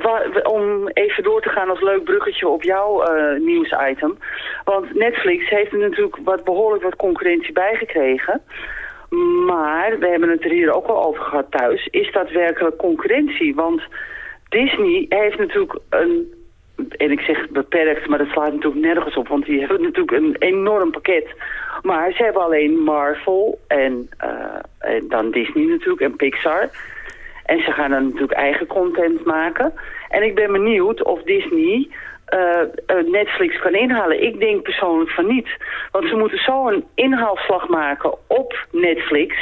[0.43, 4.17] om even door te gaan als leuk bruggetje op jouw eh, nieuwsitem.
[4.63, 8.41] Want Netflix heeft er natuurlijk wat, behoorlijk wat concurrentie bijgekregen.
[9.45, 13.55] Maar, we hebben het er hier ook al over gehad thuis, is dat werkelijk concurrentie?
[13.55, 13.81] Want
[14.49, 16.33] Disney heeft natuurlijk een,
[16.97, 20.35] en ik zeg beperkt, maar dat slaat natuurlijk nergens op, want die hebben natuurlijk een
[20.39, 21.27] enorm pakket.
[21.81, 26.69] Maar ze hebben alleen Marvel en, eh, en dan Disney natuurlijk en Pixar.
[27.45, 29.73] En ze gaan dan natuurlijk eigen content maken.
[30.09, 31.89] En ik ben benieuwd of Disney
[32.25, 34.23] eh, eh, Netflix kan inhalen.
[34.23, 35.47] Ik denk persoonlijk van niet.
[35.91, 39.35] Want ze moeten zo een inhaalslag maken op Netflix...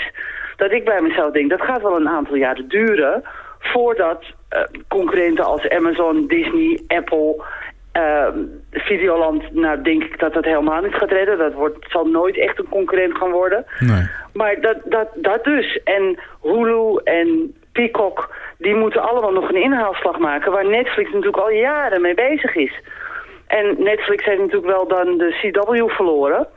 [0.55, 3.23] dat ik bij mezelf denk, dat gaat wel een aantal jaren duren...
[3.59, 7.43] voordat eh, concurrenten als Amazon, Disney, Apple...
[7.91, 8.27] eh,
[8.71, 11.37] Videoland, nou denk ik dat dat helemaal niet gaat redden.
[11.37, 13.65] Dat wordt, zal nooit echt een concurrent gaan worden.
[13.79, 14.09] Nee.
[14.33, 15.79] Maar dat, dat, dat dus.
[15.83, 20.51] En Hulu en Peacock, die moeten allemaal nog een inhaalslag maken...
[20.51, 22.81] waar Netflix natuurlijk al jaren mee bezig is.
[23.47, 26.47] En Netflix heeft natuurlijk wel dan de CW verloren.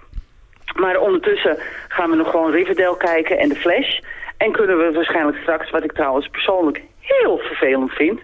[0.75, 3.99] Maar ondertussen gaan we nog gewoon Riverdale kijken en The Flash.
[4.37, 8.21] En kunnen we waarschijnlijk straks, wat ik trouwens persoonlijk heel vervelend vind...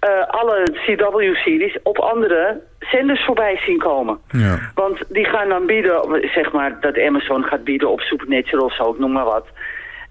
[0.00, 4.18] eh, alle CW-series op andere zenders voorbij zien komen.
[4.28, 4.58] Ja.
[4.74, 8.90] Want die gaan dan bieden, zeg maar, dat Amazon gaat bieden op Supernatural of zo,
[8.90, 9.46] ik noem maar wat.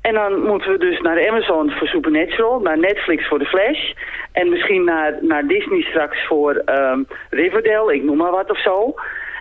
[0.08, 3.92] En dan moeten we dus naar Amazon voor Supernatural, naar Netflix voor The Flash.
[4.32, 8.94] En misschien naar, naar Disney straks voor ehm, Riverdale, ik noem maar wat of zo.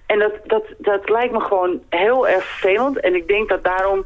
[0.07, 3.00] En dat, dat, dat lijkt me gewoon heel erg vervelend.
[3.00, 4.05] En ik denk dat daarom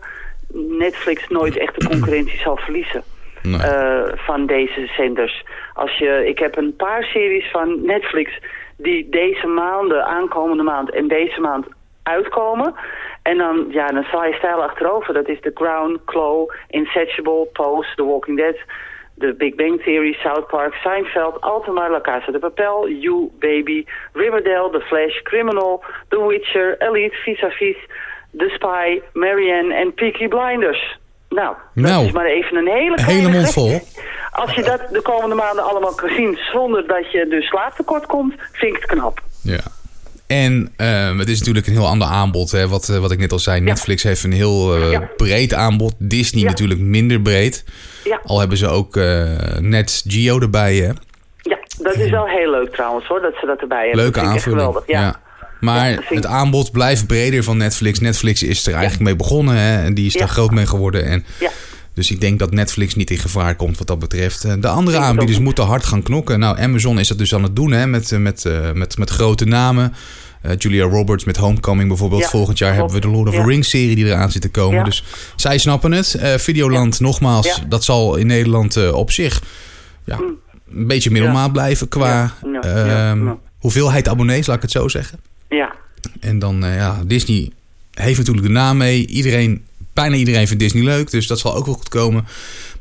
[0.78, 3.02] Netflix nooit echt de concurrentie zal verliezen
[3.42, 3.60] Nee.
[3.60, 5.44] eh, van deze zenders.
[5.74, 8.38] Als je, ik heb een paar series van Netflix
[8.76, 11.66] die deze maanden, aankomende maand en deze maand
[12.02, 12.74] uitkomen.
[13.30, 15.14] En dan, ja, dan sla je stijl achterover.
[15.14, 18.56] Dat is The Crown, Claw, Insatiable, Pose, The Walking Dead,
[19.18, 24.70] The Big Bang Theory, South Park, Seinfeld, Altamar, La Casa de Papel, You, Baby, Riverdale,
[24.70, 27.76] The Flash, Criminal, The Witcher, Elite, Vis-a-Vis,
[28.36, 30.98] The Spy, Marianne en Peaky Blinders.
[31.28, 33.80] Nou, dat Nou, is maar even een hele hele mond vol.
[34.30, 38.34] Als je dat de komende maanden allemaal kan zien zonder dat je dus slaaptekort komt,
[38.52, 39.18] vind ik het knap.
[39.42, 39.60] Ja.
[40.28, 42.50] En eh, het is natuurlijk een heel ander aanbod.
[42.50, 42.68] Hè?
[42.68, 45.10] Wat, eh, wat ik net al zei, Netflix heeft een heel eh, Ja.
[45.16, 45.94] breed aanbod.
[45.98, 46.48] Disney Ja.
[46.48, 47.64] natuurlijk minder breed.
[48.04, 49.24] Ja, Al hebben ze ook eh
[49.60, 50.76] net Geo erbij.
[50.76, 50.86] Hè?
[51.42, 54.00] ja, dat is wel heel leuk trouwens hoor, dat ze dat erbij hebben.
[54.02, 54.60] Leuke aanvulling.
[54.60, 55.20] geweldig, ja.
[55.60, 57.98] Maar het aanbod blijft breder van Netflix.
[57.98, 59.54] Netflix is er eigenlijk mee begonnen.
[59.56, 59.82] Hè?
[59.84, 61.04] En die is daar groot mee geworden.
[61.04, 61.50] En Ja.
[61.98, 64.44] Dus ik denk dat Netflix niet in gevaar komt wat dat betreft.
[64.44, 66.38] Eh, De andere aanbieders moeten hard gaan knokken.
[66.38, 69.10] Nou, Amazon is dat dus aan het doen hè, met, eh, met, eh, met, met
[69.10, 69.94] grote namen.
[70.58, 72.22] Julia Roberts met Homecoming bijvoorbeeld.
[72.22, 73.46] Ja, Volgend jaar hebben we de Lord of the Ja.
[73.46, 74.78] Rings serie die eraan zit te komen.
[74.78, 74.84] Ja.
[74.84, 75.04] Dus
[75.36, 76.18] zij snappen het.
[76.36, 79.42] Videoland, nogmaals, dat zal in Nederland op zich
[80.04, 80.18] ja,
[80.74, 85.18] een beetje middelmaat blijven qua ehm, hoeveelheid abonnees, laat ik het zo zeggen.
[85.48, 85.74] Ja,
[86.20, 87.50] En dan, ja, Disney
[87.94, 89.06] heeft natuurlijk de naam mee.
[89.06, 89.64] Iedereen,
[90.00, 92.24] bijna iedereen vindt Disney leuk, dus dat zal ook wel goed komen.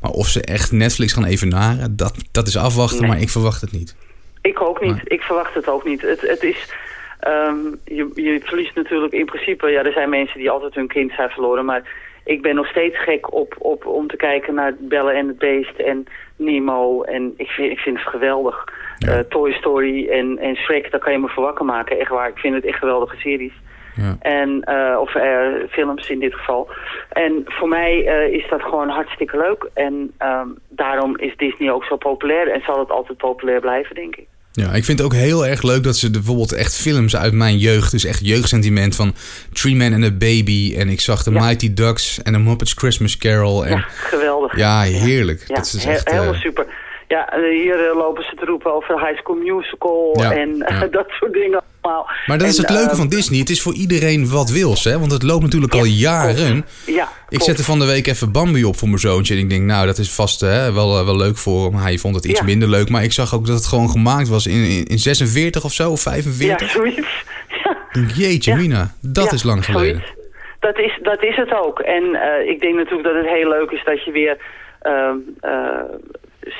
[0.00, 3.08] Maar of ze echt Netflix gaan evenaren, dat, dat is afwachten, Nee.
[3.10, 3.96] maar ik verwacht het niet.
[4.42, 4.90] ik ook niet.
[4.90, 6.02] Maar- Ik verwacht het ook niet.
[6.02, 6.72] Het, het is...
[7.20, 9.68] ehm, je, je verliest natuurlijk in principe...
[9.68, 12.06] Ja, er zijn mensen die altijd hun kind zijn verloren, maar...
[12.24, 15.78] Ik ben nog steeds gek op, op, om te kijken naar Belle en het Beest
[15.78, 17.02] en Nemo.
[17.02, 18.64] En ik vind, ik vind het geweldig.
[18.98, 19.08] Ja.
[19.12, 21.98] Eh, Toy Story en, en Shrek, daar kan je me voor wakker maken.
[22.00, 23.52] Echt waar, ik vind het echt geweldige series.
[23.98, 24.16] Ja.
[24.20, 25.38] En, eh, of eh,
[25.70, 26.68] films in dit geval.
[27.12, 29.68] En voor mij eh, is dat gewoon hartstikke leuk.
[29.74, 32.50] En ehm, daarom is Disney ook zo populair.
[32.52, 34.26] En zal het altijd populair blijven, denk ik.
[34.52, 37.56] Ja, ik vind het ook heel erg leuk dat ze bijvoorbeeld echt films uit mijn
[37.56, 39.12] jeugd, dus echt jeugdsentiment van
[39.52, 41.40] Tree Man and a Baby en ik zag de Ja.
[41.44, 44.56] Mighty Ducks en de Muppets Christmas Carol en Ja, geweldig.
[44.56, 45.44] ja, heerlijk.
[45.46, 46.66] Ja, dat is he- echt, helemaal super.
[47.08, 50.58] Ja, hier lopen ze te roepen over High School Musical en
[50.90, 52.06] dat soort dingen allemaal.
[52.26, 53.38] maar dat is het leuke van Disney.
[53.38, 54.98] Het is voor iedereen wat wils, hè?
[54.98, 56.64] Want het loopt natuurlijk al jaren.
[56.86, 59.34] Ja, Ik zette van de week even Bambi op voor mijn zoontje.
[59.34, 61.74] En ik denk, nou, dat is vast hè, wel, eh, wel leuk voor hem.
[61.80, 62.44] Hij vond het iets Ja.
[62.44, 62.88] minder leuk.
[62.88, 65.90] Maar ik zag ook dat het gewoon gemaakt was in, in, in 46 of zo,
[65.90, 66.70] of Ja, 45.
[66.70, 67.24] zoiets.
[67.64, 67.70] Ja.
[67.70, 68.56] Ik denk, jeetje, Ja.
[68.56, 69.88] Mina, dat Ja, is lang geleden.
[70.00, 70.16] zoiets.
[70.60, 71.78] Dat is, dat is het ook.
[71.78, 74.36] En eh, ik denk natuurlijk dat het heel leuk is dat je weer
[74.80, 75.82] ehm, eh,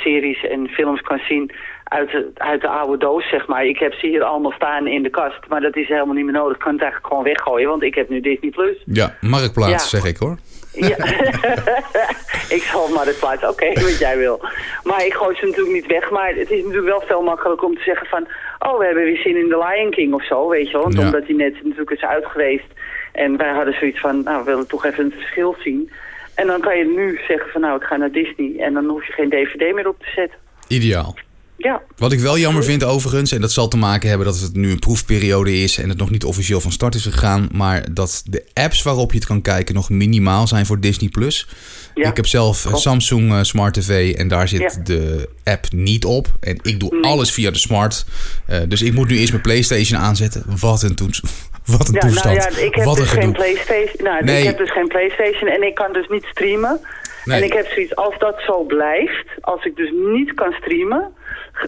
[0.03, 1.51] series en films kan zien
[1.89, 3.65] uit de, uit de oude doos, zeg maar.
[3.65, 6.33] Ik heb ze hier allemaal staan in de kast, maar dat is helemaal niet meer
[6.35, 6.57] nodig.
[6.57, 8.51] Ik kan het eigenlijk gewoon weggooien, want ik heb nu Disney+.
[8.51, 8.83] Plus.
[8.85, 9.99] Ja, marktplaats, Ja.
[9.99, 10.37] zeg ik hoor.
[10.73, 10.97] Ja.
[12.57, 14.41] ik zal maar het oké, wat jij wil.
[14.83, 16.11] Maar ik gooi ze natuurlijk niet weg.
[16.11, 18.29] Maar het is natuurlijk wel veel makkelijker om te zeggen van...
[18.59, 20.91] oh, we hebben weer zin in The Lion King of zo, weet je wel.
[20.91, 21.01] Ja.
[21.01, 22.67] Omdat hij net natuurlijk is uit geweest.
[23.13, 25.91] En wij hadden zoiets van, nou, we willen toch even het verschil zien.
[26.35, 28.57] En dan kan je nu zeggen van, nou, ik ga naar Disney.
[28.59, 30.39] En dan hoef je geen dvd meer op te zetten.
[30.69, 31.15] Ideaal.
[31.61, 34.55] Ja, Wat ik wel jammer vind overigens, en dat zal te maken hebben dat het
[34.57, 38.23] nu een proefperiode is en het nog niet officieel van start is gegaan, maar dat
[38.25, 41.09] de apps waarop je het kan kijken nog minimaal zijn voor Disney+.
[41.09, 41.49] Plus.
[41.95, 42.83] Ja, ik heb zelf een klopt.
[42.83, 44.83] Samsung eh, Smart TV en daar zit Ja.
[44.85, 46.27] de app niet op.
[46.41, 47.03] En ik doe Nee.
[47.11, 48.05] alles via de Smart.
[48.47, 50.45] Eh, dus ik moet nu eerst mijn Playstation aanzetten.
[50.61, 51.21] Wat een, toets,
[51.77, 52.37] wat een ja toestand.
[52.37, 53.33] nou ja, ik heb wat een dus geen.
[53.33, 54.05] Playstation.
[54.05, 54.39] Nou, Nee.
[54.39, 56.81] ik heb dus geen Playstation en ik kan dus niet streamen.
[57.29, 57.39] Nee.
[57.39, 61.13] En ik heb zoiets, als dat zo blijft, als ik dus niet kan streamen,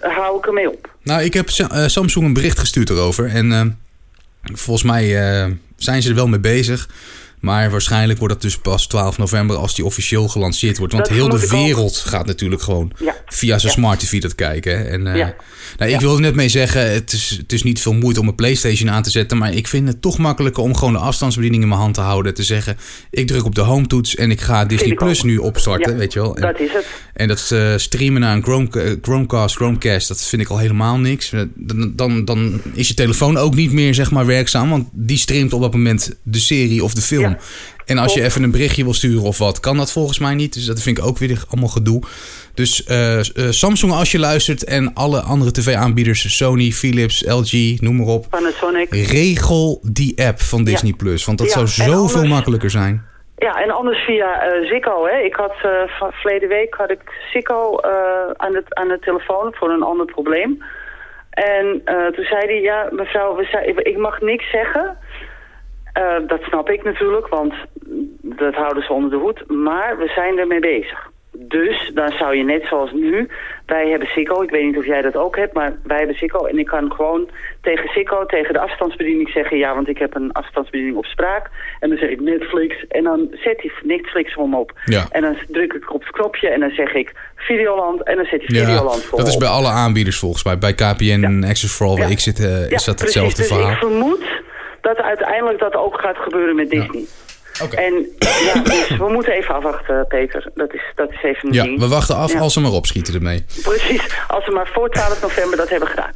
[0.01, 0.95] hou ik ermee op.
[1.03, 3.29] Nou, ik heb eh, Samsung een bericht gestuurd erover.
[3.29, 3.65] En eh,
[4.43, 6.89] volgens mij eh, zijn ze er wel mee bezig.
[7.41, 10.93] Maar waarschijnlijk wordt het dus pas 12 november als die officieel gelanceerd wordt.
[10.93, 11.51] Want Dat heel de ook.
[11.51, 13.17] wereld gaat natuurlijk gewoon Ja.
[13.27, 13.79] via zijn Ja.
[13.79, 14.79] smart TV dat kijken.
[14.79, 14.85] hè.
[14.85, 15.35] En, Ja.
[15.79, 18.35] nou, ik wilde net mee zeggen, het is, het is niet veel moeite om een
[18.35, 19.39] Playstation aan te zetten.
[19.39, 22.35] Maar ik vind het toch makkelijker om gewoon de afstandsbediening in mijn hand te houden.
[22.35, 22.77] Te zeggen,
[23.11, 25.97] ik druk op de home toets en ik ga Disney Plus nu opstarten.
[25.97, 26.37] Weet je wel.
[26.37, 26.87] En, Dat is het.
[27.15, 30.99] en dat eh, streamen naar een Chrome, eh, Chromecast, Chromecast, dat vind ik al helemaal
[30.99, 31.31] niks.
[31.55, 35.53] Dan, dan, dan is je telefoon ook niet meer zeg maar werkzaam, want die streamt
[35.53, 37.30] op dat moment de serie of de film.
[37.87, 40.55] En als je even een berichtje wil sturen of wat, kan dat volgens mij niet.
[40.55, 42.03] Dus dat vind ik ook weer allemaal gedoe.
[42.55, 47.97] Dus eh, eh, Samsung als je luistert en alle andere tv-aanbieders, Sony, Philips, LG, noem
[47.97, 48.27] maar op.
[48.31, 48.95] Panasonic.
[48.95, 53.09] Regel die app van Disney Plus, want dat Ja, zou zoveel anders- makkelijker zijn.
[53.37, 55.07] Ja, en anders via Ziggo.
[55.07, 55.19] Hè.
[55.19, 55.53] Ik had
[55.99, 57.01] van verleden week had ik
[57.33, 57.81] Ziggo
[58.37, 60.63] aan, het, aan de telefoon voor een ander probleem.
[61.31, 61.83] En
[62.15, 64.97] toen zei hij, ja mevrouw, we zei, ik mag niks zeggen.
[65.93, 67.55] Eh, dat snap ik natuurlijk, want
[68.23, 69.49] dat houden ze onder de hoed.
[69.49, 71.09] Maar we zijn ermee bezig.
[71.33, 73.29] Dus dan zou je net zoals nu,
[73.67, 76.45] wij hebben Ziggo, ik weet niet of jij dat ook hebt, maar wij hebben Ziggo.
[76.47, 77.29] En ik kan gewoon
[77.61, 81.51] tegen Ziggo, tegen de afstandsbediening zeggen, ja, want ik heb een afstandsbediening op spraak.
[81.81, 84.73] En dan zeg ik Netflix en dan zet hij Netflix voor me op.
[84.85, 85.07] Ja.
[85.11, 88.43] En dan druk ik op het knopje en dan zeg ik Videoland en dan zet
[88.47, 90.59] hij Videoland voor dat is bij alle aanbieders volgens mij.
[90.59, 92.13] Bij KPN en Access for All, waar Ja.
[92.13, 93.01] ik zit, eh, is Ja, dat precies.
[93.01, 93.71] hetzelfde dus verhaal.
[93.73, 94.25] ik vermoed
[94.81, 97.05] dat uiteindelijk dat ook gaat gebeuren met Disney.
[97.63, 97.77] Oké.
[97.77, 100.51] En ja, dus we moeten even afwachten, Peter.
[100.55, 101.79] Dat is, dat is even een Ja, ding.
[101.81, 102.39] we wachten af Ja.
[102.39, 103.45] als ze maar opschieten ermee.
[103.63, 106.13] Precies, als we maar voor 12 november dat hebben gedaan.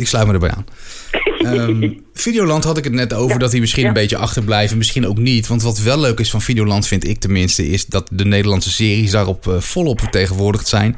[0.00, 0.64] Ik sluit me erbij aan.
[1.40, 3.38] Ehm, Videoland had ik het net over Ja.
[3.38, 3.88] dat hij misschien Ja.
[3.88, 4.78] een beetje achterblijven.
[4.78, 5.46] Misschien ook niet.
[5.46, 9.10] Want wat wel leuk is van Videoland, vind ik tenminste, is dat de Nederlandse series
[9.10, 10.96] daarop eh, volop vertegenwoordigd zijn.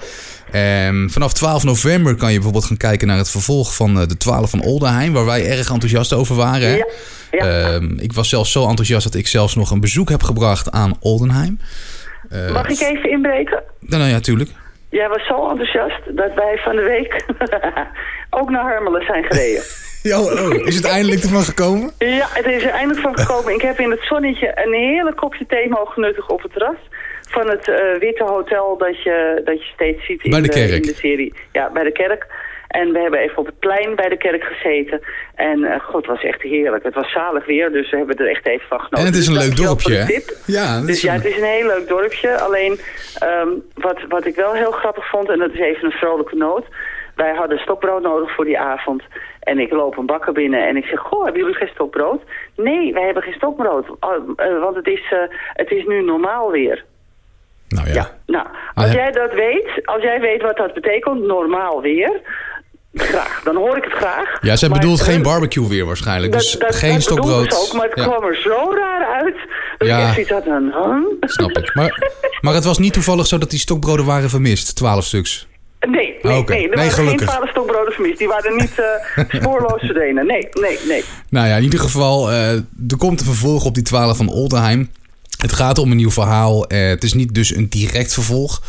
[0.52, 4.16] Ehm, vanaf 12 november kan je bijvoorbeeld gaan kijken naar het vervolg van eh, de
[4.16, 6.68] 12 van Oldenheim, waar wij erg enthousiast over waren.
[6.68, 6.74] hè?
[6.76, 6.86] Ja,
[7.30, 7.72] ja.
[7.72, 10.96] Ehm, ik was zelfs zo enthousiast dat ik zelfs nog een bezoek heb gebracht aan
[11.00, 11.58] Oldenheim.
[12.28, 13.62] Eh, Mag ik even inbreken?
[13.80, 14.50] Nou, nou ja, tuurlijk.
[14.92, 17.24] Jij was zo enthousiast dat wij van de week
[18.38, 19.62] ook naar Harmelen zijn gereden.
[20.02, 21.92] Ja, oh, is het eindelijk ervan gekomen?
[21.98, 23.54] Ja, het is er eindelijk van gekomen.
[23.54, 26.76] Ik heb in het zonnetje een heerlijk kopje thee mogen nuttigen op het terras.
[27.28, 30.82] Van het uh, witte hotel dat je, dat je steeds ziet in bij de, in
[30.82, 31.34] de serie.
[31.52, 32.26] Ja, bij de kerk.
[32.72, 35.00] En we hebben even op het plein bij de kerk gezeten.
[35.34, 36.84] En uh, god, het was echt heerlijk.
[36.84, 38.98] Het was zalig weer, dus we hebben er echt even van genoten.
[38.98, 40.20] En het is een dus leuk dorpje, hè?
[40.46, 42.40] Ja, dus ja, het is een heel leuk dorpje.
[42.40, 42.80] Alleen,
[43.22, 46.64] um, wat, wat ik wel heel grappig vond, en dat is even een vrolijke noot.
[47.14, 49.02] Wij hadden stokbrood nodig voor die avond.
[49.40, 52.22] En ik loop een bakker binnen en ik zeg, goh, hebben jullie geen stokbrood?
[52.56, 55.18] Nee, wij hebben geen stokbrood, uh, want het is, uh,
[55.52, 56.84] het is nu normaal weer.
[57.68, 57.94] Nou ja.
[57.94, 58.10] ja.
[58.26, 58.98] Nou, als ah, ja.
[58.98, 62.20] jij dat weet, als jij weet wat dat betekent, normaal weer,
[62.94, 63.40] graag.
[63.44, 64.38] Dan hoor ik het graag.
[64.40, 66.32] Ja, zij bedoelt maar, geen barbecue weer waarschijnlijk.
[66.32, 67.54] Dus dat, dat, geen dat stokbrood.
[67.54, 68.04] ook, maar het ja.
[68.04, 69.36] kwam er zo raar uit.
[69.78, 69.98] Dat ja.
[69.98, 70.72] ik echt iets had aan.
[70.72, 71.30] Huh?
[71.30, 71.74] Snap ik.
[71.74, 75.46] Maar, maar het was niet toevallig zo dat die stokbroden waren vermist, twaalf stuks.
[75.80, 76.56] Nee, nee, okay.
[76.56, 76.68] nee.
[76.68, 77.18] Er nee, waren gelukkig.
[77.18, 78.18] geen twaalf stokbroden vermist.
[78.18, 80.26] Die waren niet uh, spoorloos verdwenen.
[80.26, 81.04] Nee, nee, nee.
[81.28, 84.90] Nou ja, in ieder geval, uh, er komt een vervolg op die 12 van Oldenheim.
[85.42, 86.72] Het gaat om een nieuw verhaal.
[86.72, 88.62] Uh, het is niet dus een direct vervolg.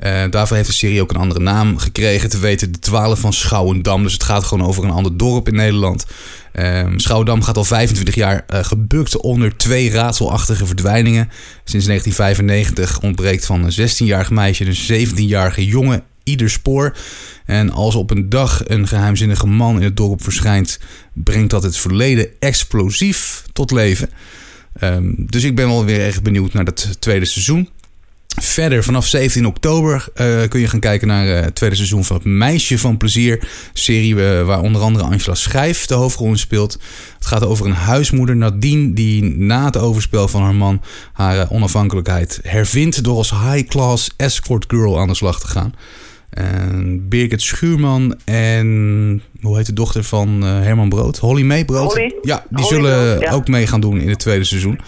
[0.00, 2.30] Uh, daarvoor heeft de serie ook een andere naam gekregen.
[2.30, 4.02] Te weten de 12 van Schouwendam.
[4.02, 6.06] Dus het gaat gewoon over een ander dorp in Nederland.
[6.54, 11.28] Uh, Schouwendam gaat al 25 jaar uh, gebukt onder twee raadselachtige verdwijningen.
[11.64, 16.96] Sinds 1995 ontbreekt van een 16-jarig meisje en een 17-jarige jongen ieder spoor.
[17.46, 20.78] En als op een dag een geheimzinnige man in het dorp verschijnt,
[21.12, 24.10] brengt dat het verleden explosief tot leven.
[24.82, 27.68] Um, dus ik ben wel weer erg benieuwd naar het tweede seizoen.
[28.38, 32.16] Verder, vanaf 17 oktober uh, kun je gaan kijken naar uh, het tweede seizoen van
[32.16, 33.48] het Meisje van Plezier.
[33.72, 36.72] Serie uh, waar onder andere Angela Schrijf de hoofdrol in speelt.
[37.14, 42.40] Het gaat over een huismoeder Nadine die na het overspel van haar man haar onafhankelijkheid
[42.42, 45.74] hervindt door als high-class escort girl aan de slag te gaan.
[46.30, 51.18] En Birgit Schuurman en hoe heet de dochter van uh, Herman Brood?
[51.18, 51.92] Holly May Brood?
[51.92, 52.14] Holly.
[52.22, 53.32] Ja, die Holly zullen Brood, ja.
[53.32, 54.80] ook mee gaan doen in het tweede seizoen.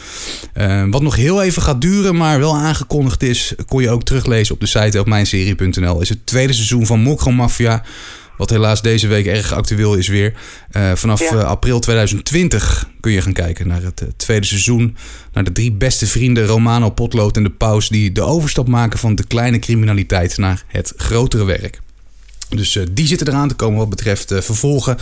[0.57, 4.55] Uh, wat nog heel even gaat duren, maar wel aangekondigd is, kon je ook teruglezen
[4.55, 7.83] op de site op mijnserie.nl, is het tweede seizoen van Mokro Mafia.
[8.43, 10.33] Wat helaas deze week erg actueel is weer.
[10.77, 11.35] Uh, vanaf Ja.
[11.35, 14.97] uh, april 2020 kun je gaan kijken naar het uh, tweede seizoen.
[15.33, 17.89] Naar de drie beste vrienden Romano Potlood en de Paus...
[17.89, 21.81] die de overstap maken van de kleine criminaliteit naar het grotere werk.
[22.57, 24.97] Dus uh, die zitten eraan te komen wat betreft uh, vervolgen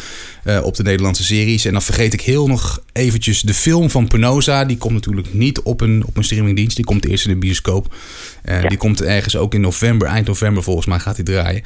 [0.45, 1.65] uh, op de Nederlandse series.
[1.65, 4.65] En dan vergeet ik heel nog eventjes de film van Penosa.
[4.65, 6.77] Die komt natuurlijk niet op een, op een streamingdienst.
[6.77, 7.87] Die komt eerst in de bioscoop.
[8.45, 8.69] Ja.
[8.69, 11.63] Die komt ergens ook in november, eind november volgens mij gaat die draaien.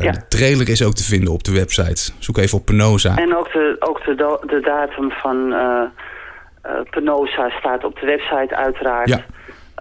[0.00, 0.10] Ja.
[0.10, 2.12] De trailer is ook te vinden op de website.
[2.18, 3.16] Zoek even op Penosa.
[3.16, 5.54] En ook de, ook de, de datum van
[6.90, 9.08] Penosa staat op de website uiteraard.
[9.08, 9.24] Ja.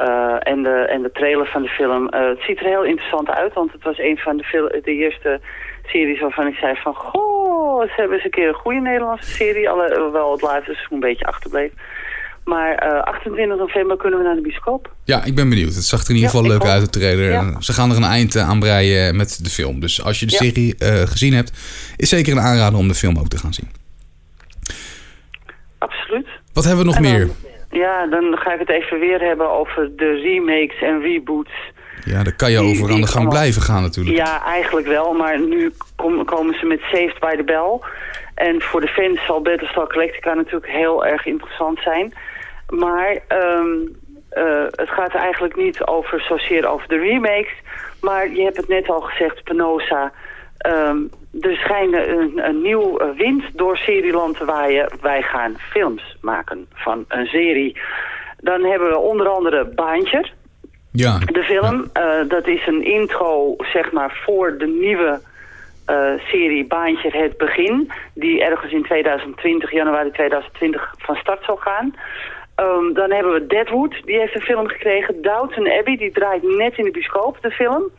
[0.02, 2.08] Uh, en, de, en de trailer van de film.
[2.10, 5.40] het ziet er heel interessant uit, want het was een van de, de eerste
[5.86, 6.94] series waarvan ik zei van...
[6.96, 9.70] Goh, ze hebben eens een keer een goede Nederlandse serie.
[9.70, 11.72] Alhoewel het laatste seizoen een beetje achterbleef.
[12.46, 14.92] Maar uh, 28 november kunnen we naar de bioscoop.
[15.04, 15.76] Ja, ik ben benieuwd.
[15.76, 17.32] Het zag er in ieder geval Ja, leuk uit, de trailer.
[17.32, 17.62] Ja.
[17.62, 19.80] Ze gaan er een eind eh, aan breien met de film.
[19.80, 20.38] Dus als je de Ja.
[20.38, 21.52] serie eh, gezien hebt,
[21.96, 23.70] is zeker een aanrader om de film ook te gaan zien.
[25.78, 26.28] Absoluut.
[26.54, 27.30] Wat hebben we nog dan- meer?
[27.78, 31.52] Ja, dan ga ik het even weer hebben over de remakes en reboots.
[32.06, 34.18] Ja, daar kan je die- over aan de gang allemaal- blijven gaan natuurlijk.
[34.18, 37.80] Ja, eigenlijk wel, maar nu kom- komen ze met Saved by the Bell.
[38.36, 42.14] En voor de fans zal Battlestar Galactica natuurlijk heel erg interessant zijn.
[42.70, 43.68] Maar ehm,
[44.30, 47.54] eh, het gaat eigenlijk niet over zozeer over de remakes.
[48.02, 50.12] Maar je hebt het net al gezegd, Penosa.
[50.58, 50.98] Ehm,
[51.42, 54.92] er schijnt een, een nieuw eh, wind door Serieland te waaien.
[55.02, 57.82] Wij gaan films maken van een serie.
[58.38, 60.30] Dan hebben we onder andere Baantje.
[60.92, 61.20] Ja.
[61.20, 65.22] De film, eh, dat is een intro, zeg maar, voor de nieuwe
[65.86, 67.92] eh, serie Baantje Het Begin.
[68.14, 71.96] Die ergens in 2020, januari 2020, van start zal gaan.
[72.58, 75.22] Ehm, dan hebben we Deadwood, die heeft een film gekregen.
[75.22, 77.90] Downton Abbey, die draait net in de bioscoop, de film.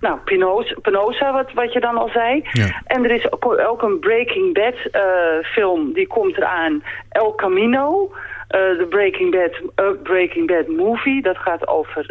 [0.00, 2.48] Nou, Pinoza, Penosa, wat, wat je dan al zei.
[2.52, 2.82] Ja.
[2.86, 5.02] En er is ook, ook een Breaking Bad eh,
[5.42, 6.82] film, die komt eraan.
[7.08, 8.10] El Camino,
[8.48, 11.22] eh, de Breaking Bad, eh, Breaking Bad movie.
[11.22, 12.10] Dat gaat over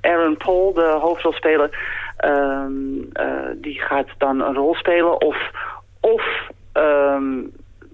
[0.00, 1.70] Aaron Paul, de hoofdrolspeler.
[2.16, 5.20] Ehm, eh, die gaat dan een rol spelen.
[5.20, 5.50] Of,
[6.00, 6.22] of
[6.72, 7.40] ehm,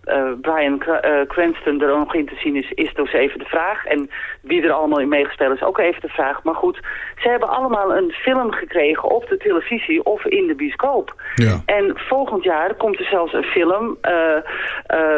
[0.09, 3.85] eh, Brian eh, Cranston er nog in te zien is, is dus even de vraag.
[3.85, 4.11] En
[4.43, 6.43] wie er allemaal in meegespeeld is, ook even de vraag.
[6.43, 6.81] Maar goed,
[7.17, 11.15] ze hebben allemaal een film gekregen op de televisie of in de bioscoop.
[11.35, 11.63] Ja.
[11.67, 14.37] En volgend jaar komt er zelfs een film eh,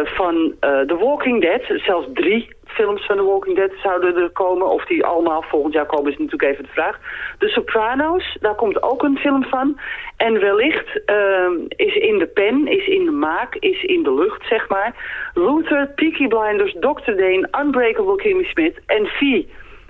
[0.05, 4.71] van The Walking Dead, zelfs drie films van The Walking Dead zouden er komen.
[4.71, 6.99] Of die allemaal volgend jaar komen is natuurlijk even de vraag.
[7.39, 9.81] De Sopranos, daar komt ook een film van.
[10.17, 14.47] En wellicht ehm, is in de pen, is in de maak, is in de lucht,
[14.49, 14.95] zeg maar.
[15.35, 17.13] Luther, Peaky Blinders, Dr.
[17.13, 19.45] Dane, Unbreakable Kimmy Smith en V.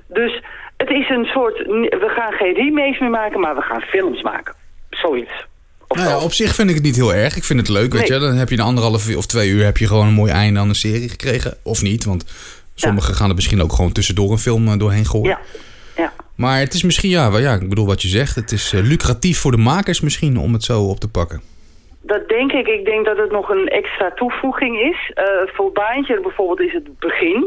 [0.06, 0.42] Dus
[0.76, 1.58] het is een soort...
[2.04, 4.54] We gaan geen remakes meer maken, maar we gaan films maken.
[4.90, 5.48] Zoiets.
[5.96, 7.36] Nou ja, op zich vind ik het niet heel erg.
[7.36, 8.18] Ik vind het leuk, weet je.
[8.18, 10.68] Dan heb je een anderhalf of twee uur heb je gewoon een mooi einde aan
[10.68, 11.58] een serie gekregen.
[11.62, 12.24] Of niet, want
[12.80, 15.28] sommigen gaan er misschien ook gewoon tussendoor een film eh, doorheen gooien.
[15.28, 15.38] Ja,
[15.96, 16.12] ja.
[16.36, 18.34] Maar het is misschien, ja, ja, ik bedoel wat je zegt.
[18.34, 21.40] Het is eh, lucratief voor de makers misschien om het zo op te pakken.
[22.02, 22.66] Dat denk ik.
[22.66, 25.10] Ik denk dat het nog een extra toevoeging is.
[25.14, 25.24] Eh,
[25.54, 27.46] voor Baantje bijvoorbeeld is het begin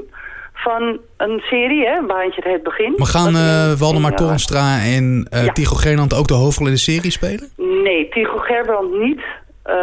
[0.53, 2.01] van een serie, hè?
[2.05, 2.93] Baantje het begin.
[2.97, 4.17] Maar gaan een- Waldemar ja.
[4.17, 5.51] Torenstra en eh Ja.
[5.51, 7.49] Tycho Gernand ook de hoofdrol in de serie spelen?
[7.83, 9.21] Nee, Tycho Gerbrand niet.
[9.63, 9.75] Eh,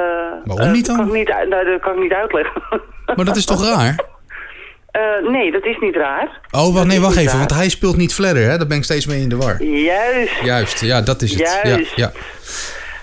[0.45, 0.97] Waarom niet dan?
[0.97, 2.63] Kan ik niet, nou, dat kan ik niet uitleggen.
[3.17, 3.95] Maar dat is toch raar?
[4.91, 6.41] Eh, nee, dat is niet raar.
[6.51, 7.31] Oh, wacht, nee, wacht even.
[7.31, 7.39] raar.
[7.39, 8.59] Want hij speelt niet Fladder, hè?
[8.59, 9.63] Daar ben ik steeds mee in de war.
[9.63, 10.41] Juist.
[10.43, 11.61] Juist, ja, dat is het.
[11.63, 11.97] Juist.
[11.97, 12.11] Ja, ja.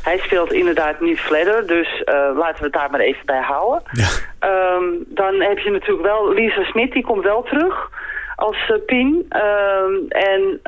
[0.03, 3.81] Hij speelt inderdaad niet Fledder, dus eh, laten we het daar maar even bij houden.
[3.91, 4.07] Ja.
[4.39, 7.89] Ehm, dan heb je natuurlijk wel Lisa Smit, die komt wel terug
[8.35, 9.25] als eh, Pien.
[9.29, 10.59] Ehm, en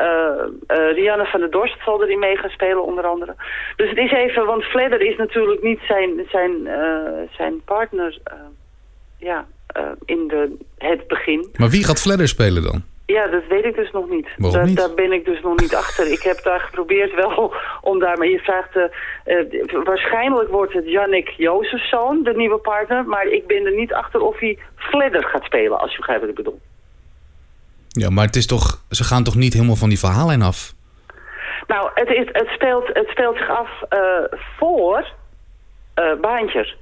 [0.68, 3.36] Rianne van der Dorst zal erin mee gaan spelen, onder andere.
[3.76, 6.68] Dus het is even, want Fledder is natuurlijk niet zijn, zijn,
[7.38, 8.18] zijn partner
[9.18, 9.46] ja,
[10.06, 11.50] in de, het begin.
[11.56, 12.84] Maar wie gaat Fladder spelen dan?
[13.06, 14.28] Ja, dat weet ik dus nog niet.
[14.38, 14.78] Waarom daar, niet?
[14.78, 16.12] daar ben ik dus nog niet achter.
[16.12, 18.18] Ik heb daar geprobeerd wel om daar...
[18.18, 18.76] Maar je vraagt...
[18.76, 23.06] eh, eh, waarschijnlijk wordt het Jannik Jozefzoon, de nieuwe partner.
[23.06, 26.30] Maar ik ben er niet achter of hij Fledder gaat spelen, als je begrijpt wat
[26.30, 26.60] ik bedoel.
[27.88, 30.74] Ja, maar het is toch, ze gaan toch niet helemaal van die verhaallijn af?
[31.68, 34.00] Nou, het, is, het, speelt, het speelt zich af eh,
[34.58, 35.14] voor
[35.94, 36.78] eh Baantjer.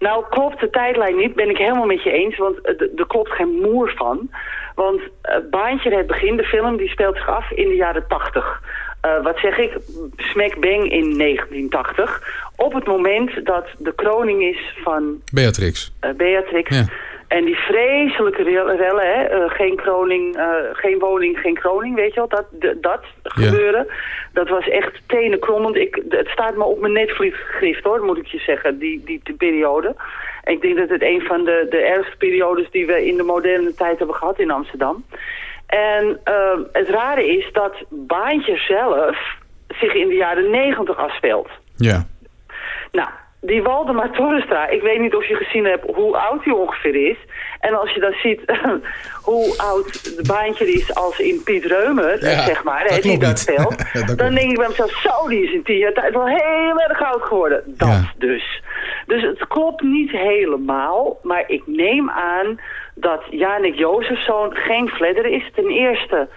[0.00, 3.30] Nou, klopt de tijdlijn niet, ben ik helemaal met je eens, want er er klopt
[3.30, 4.30] geen moer van.
[4.74, 8.62] Want eh, Baantje, het begin, de film, die speelt zich af in de jaren 80.
[9.00, 9.76] Eh, wat zeg ik?
[10.16, 12.22] Smack bang in 1980.
[12.56, 15.92] Op het moment dat de kroning is van Beatrix.
[16.00, 16.76] eh, Beatrix.
[16.76, 16.84] Ja.
[17.30, 19.22] En die vreselijke rel- rellen, hè?
[19.22, 23.86] eh, geen kroning, eh, geen woning, geen kroning, weet je wel, dat, dat gebeuren.
[24.32, 25.76] Dat was echt tenenkrommend.
[25.76, 29.34] Ik, het staat me op mijn netvliesgrift hoor, moet ik je zeggen, die, die, die
[29.34, 29.94] periode.
[30.44, 33.22] En ik denk dat het een van de, de ergste periodes die we in de
[33.22, 35.04] moderne tijd hebben gehad in Amsterdam.
[35.66, 39.18] En eh, het rare is dat Baantje zelf
[39.68, 41.48] zich in de jaren negentig afspeelt.
[41.76, 42.06] Ja.
[42.92, 43.08] Nou,
[43.40, 47.16] die Waldemar Torrestra, ik weet niet of je gezien hebt hoe oud hij ongeveer is.
[47.60, 48.40] En als je dan ziet
[49.30, 53.20] hoe oud de baantje is als in Piet Reumer, Ja, zeg maar, dat niet.
[53.28, 54.18] Dat dan klopt.
[54.18, 57.22] denk ik bij mezelf, zo, die is in tien jaar tijd wel heel erg oud
[57.22, 57.62] geworden.
[57.66, 58.12] Dat Ja.
[58.18, 58.62] dus.
[59.06, 62.60] Dus het klopt niet helemaal, maar ik neem aan
[62.94, 65.50] dat Janik Jozefzoon geen fledder is.
[65.54, 66.28] Ten eerste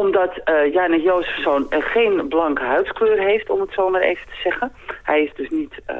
[0.00, 4.40] omdat eh Janik Jozefzoon eh, geen blanke huidskleur heeft, om het zo maar even te
[4.42, 4.72] zeggen.
[5.02, 5.96] Hij is dus niet eh,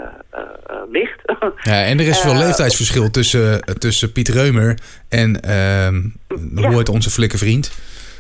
[0.91, 1.21] licht.
[1.71, 4.79] ja en er is wel leeftijdsverschil tussen, tussen Piet Reumer
[5.09, 5.95] en, ehm
[6.29, 6.71] hoe Ja.
[6.71, 7.73] heet onze flikke vriend?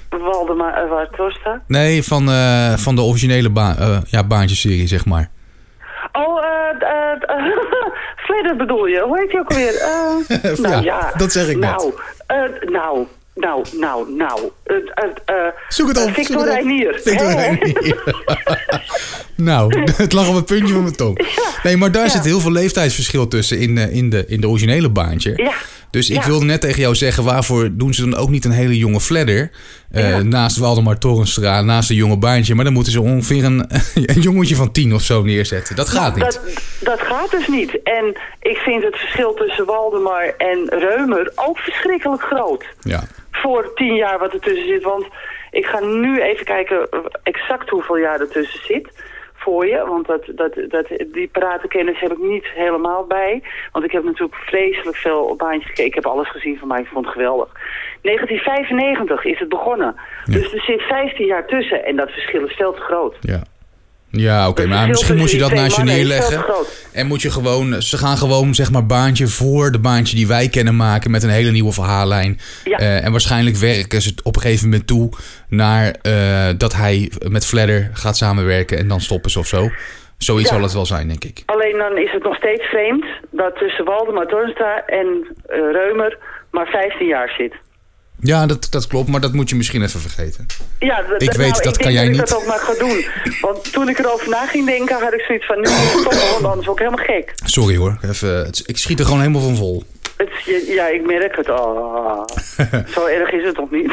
[0.08, 1.62] Waldemar uh, Torsta.
[1.66, 2.28] Nee, van,
[2.78, 3.74] van de originele ba
[4.06, 5.30] ja, baantjeserie, zeg maar.
[6.12, 7.10] Oh, eh
[8.26, 9.00] Fledder bedoel je?
[9.00, 9.74] Hoe heet hij ook alweer?
[9.74, 11.70] Eh, nou Ja, ja, dat zeg ik net.
[11.70, 11.92] nou,
[12.70, 14.40] nou, nou, nou, nou.
[14.64, 14.76] eh,
[15.24, 15.34] eh,
[15.68, 16.10] Zoek het op.
[16.14, 16.44] Victor.
[16.44, 17.00] Reinier.
[17.04, 17.30] Victor?
[17.32, 18.02] Reinier.
[19.36, 21.18] nou, het lag op het puntje van mijn tong.
[21.62, 22.08] Nee, maar daar Ja.
[22.10, 25.32] zit heel veel leeftijdsverschil tussen in, in, de, in de originele baantje.
[25.36, 25.52] Ja.
[25.90, 26.26] Dus ik Ja.
[26.26, 29.50] wilde net tegen jou zeggen, waarvoor doen ze dan ook niet een hele jonge fladder?
[29.90, 30.22] Ja.
[30.22, 32.54] Naast Waldemar Torenstra, naast een jonge baantje.
[32.54, 33.64] Maar dan moeten ze ongeveer een,
[33.94, 35.76] een jongetje van tien of zo neerzetten.
[35.76, 36.24] Dat gaat niet.
[36.24, 36.40] Dat,
[36.80, 37.82] dat gaat dus niet.
[37.82, 42.64] En ik vind het verschil tussen Waldemar en Reumer ook verschrikkelijk groot.
[42.80, 43.02] Ja.
[43.42, 44.82] Voor tien jaar wat ertussen zit.
[44.82, 45.06] Want
[45.50, 46.88] ik ga nu even kijken
[47.22, 48.88] exact hoeveel jaar ertussen zit
[49.40, 49.84] voor je.
[49.86, 53.42] Want dat, dat, dat, die paratenkennis heb ik niet helemaal bij.
[53.72, 55.86] Want ik heb natuurlijk vreselijk veel op baantjes gekeken.
[55.86, 56.80] Ik heb alles gezien van mij.
[56.80, 57.48] Ik vond het geweldig.
[58.02, 59.94] 1995 is het begonnen.
[60.24, 61.84] Dus er zit 15 jaar tussen.
[61.84, 63.16] En dat verschil is veel te groot.
[63.20, 63.42] Ja.
[64.10, 66.44] Ja, oké, Het maar misschien moet je dat naast je neerleggen.
[66.92, 70.48] En moet je gewoon, ze gaan gewoon zeg maar baantje voor de baantje die wij
[70.48, 72.40] kennen maken met een hele nieuwe verhaallijn.
[72.64, 72.78] Ja.
[72.78, 75.10] Eh, en waarschijnlijk werken ze het op een gegeven moment toe
[75.48, 79.70] naar eh, dat hij met Fladder gaat samenwerken en dan stoppen ze of zo.
[80.18, 80.54] Zoiets Ja.
[80.54, 81.42] zal het wel zijn, denk ik.
[81.46, 86.18] Alleen dan is het nog steeds vreemd dat tussen Waldemar Tornstra en eh, Reumer
[86.50, 87.54] maar 15 jaar zit.
[88.20, 90.46] Ja, dat, dat klopt, maar dat moet je misschien even vergeten.
[90.78, 92.20] Ja, Ik weet, nou, dat ik kan jij dat niet.
[92.20, 93.04] ik dat ook maar ga doen.
[93.40, 95.56] Want toen ik erover na ging denken, had ik zoiets van...
[95.60, 97.32] nu stoppen, want anders word ik helemaal gek.
[97.44, 99.84] Sorry hoor, even, ik schiet er gewoon helemaal van vol.
[100.16, 101.50] Het, ja, ik merk het.
[101.50, 102.24] Oh,
[102.94, 103.92] zo erg is het toch niet?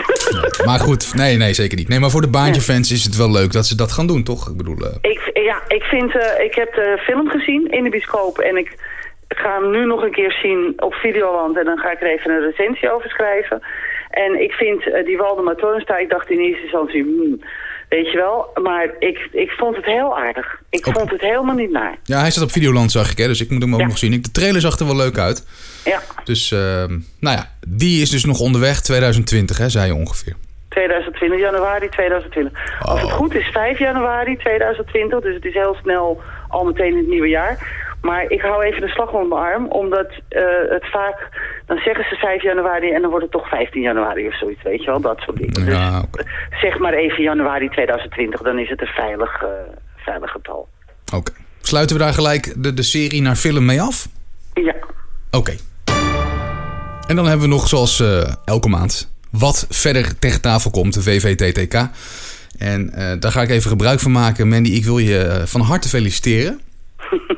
[0.65, 1.87] maar goed, nee, nee, zeker niet.
[1.87, 4.49] Nee, maar voor de baantjefans is het wel leuk dat ze dat gaan doen, toch?
[4.49, 4.81] Ik bedoel...
[4.81, 4.87] Uh...
[5.01, 6.15] Ik, ja, ik vind...
[6.15, 8.75] Uh, ik heb de film gezien in de bioscoop en ik
[9.27, 12.31] ga hem nu nog een keer zien op Videoland en dan ga ik er even
[12.31, 13.61] een recensie over schrijven.
[14.09, 17.03] En ik vind uh, die Waldemar Torenstein, ik dacht in eerste instantie...
[17.03, 17.39] Hmm,
[17.89, 18.49] Weet je wel?
[18.63, 20.61] Maar ik, ik vond het heel aardig.
[20.69, 21.97] Ik vond het helemaal niet naar.
[22.03, 23.17] Ja, hij staat op Videoland, zag ik.
[23.17, 23.27] Hè?
[23.27, 24.21] Dus ik moet hem ook nog zien.
[24.21, 25.47] De trailer zag er wel leuk uit.
[25.85, 26.01] Ja.
[26.23, 26.59] Dus, uh,
[27.19, 28.81] nou ja, die is dus nog onderweg.
[28.81, 30.35] 2020, hè, zei je ongeveer.
[30.69, 32.79] 2020, januari 2020.
[32.81, 35.21] Als het goed is, 5 januari 2020.
[35.21, 37.85] Dus het is heel snel al meteen in het nieuwe jaar.
[38.09, 41.17] Maar ik hou even de slag om mijn arm, omdat uh, het vaak...
[41.65, 44.83] Dan zeggen ze 5 januari en dan wordt het toch 15 januari of zoiets, weet
[44.83, 45.01] je wel?
[45.01, 45.71] Dat soort dingen.
[45.71, 46.25] Ja, dus
[46.61, 49.49] zeg maar even januari 2020, dan is het een veilig, uh,
[49.95, 50.67] veilig getal.
[51.15, 51.31] Oké.
[51.61, 54.07] Sluiten we daar gelijk de, de serie naar film mee af?
[54.53, 54.75] Ja.
[55.31, 55.55] Oké.
[57.07, 61.01] En dan hebben we nog, zoals uh, elke maand, wat verder tegen tafel komt, de
[61.01, 61.89] VVTTK.
[62.59, 64.47] En daar ga ik even gebruik van maken.
[64.47, 66.59] Mandy, ik wil je van harte feliciteren.